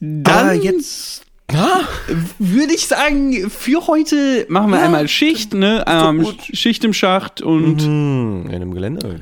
Dann 0.00 0.48
Ah, 0.48 0.52
jetzt. 0.52 1.24
Würde 2.38 2.74
ich 2.74 2.86
sagen, 2.86 3.48
für 3.50 3.86
heute 3.86 4.46
machen 4.48 4.70
wir 4.70 4.80
einmal 4.82 5.06
Schicht, 5.08 5.54
ne? 5.54 5.84
Ähm. 5.86 6.26
Schicht 6.52 6.84
im 6.84 6.92
Schacht 6.92 7.42
und 7.42 7.82
hm, 7.82 8.46
in 8.48 8.54
einem 8.54 8.74
Gelände. 8.74 9.20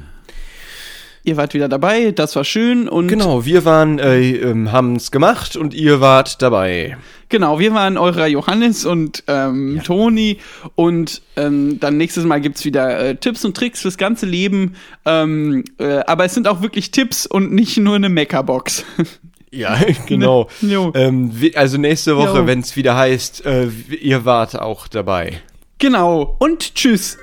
Ihr 1.24 1.36
wart 1.36 1.54
wieder 1.54 1.68
dabei, 1.68 2.10
das 2.10 2.34
war 2.36 2.44
schön 2.44 2.88
und 2.88 3.08
Genau, 3.08 3.44
wir 3.44 3.64
waren, 3.64 3.98
äh, 3.98 4.30
ähm, 4.32 4.72
haben 4.72 4.96
es 4.96 5.10
gemacht 5.10 5.56
und 5.56 5.74
ihr 5.74 6.00
wart 6.00 6.42
dabei. 6.42 6.96
Genau, 7.28 7.58
wir 7.58 7.72
waren 7.72 7.96
eurer 7.96 8.26
Johannes 8.26 8.84
und 8.84 9.24
ähm, 9.26 9.80
Toni 9.84 10.38
und 10.74 11.22
ähm, 11.36 11.80
dann 11.80 11.96
nächstes 11.96 12.24
Mal 12.24 12.40
gibt's 12.40 12.64
wieder 12.64 12.98
äh, 12.98 13.16
Tipps 13.16 13.44
und 13.44 13.56
Tricks 13.56 13.80
fürs 13.80 13.96
ganze 13.96 14.26
Leben. 14.26 14.74
Ähm, 15.06 15.64
äh, 15.78 16.00
aber 16.06 16.26
es 16.26 16.34
sind 16.34 16.46
auch 16.46 16.60
wirklich 16.60 16.90
Tipps 16.90 17.24
und 17.24 17.52
nicht 17.52 17.78
nur 17.78 17.96
eine 17.96 18.08
Meckerbox. 18.08 18.84
Ja, 19.54 19.78
genau. 20.06 20.48
Jo. 20.62 20.92
Ähm, 20.94 21.30
also 21.56 21.76
nächste 21.76 22.16
Woche, 22.16 22.46
wenn 22.46 22.60
es 22.60 22.74
wieder 22.74 22.96
heißt, 22.96 23.44
äh, 23.44 23.66
ihr 24.00 24.24
wart 24.24 24.58
auch 24.58 24.88
dabei. 24.88 25.42
genau. 25.78 26.36
Und 26.38 26.74
tschüss. 26.74 27.18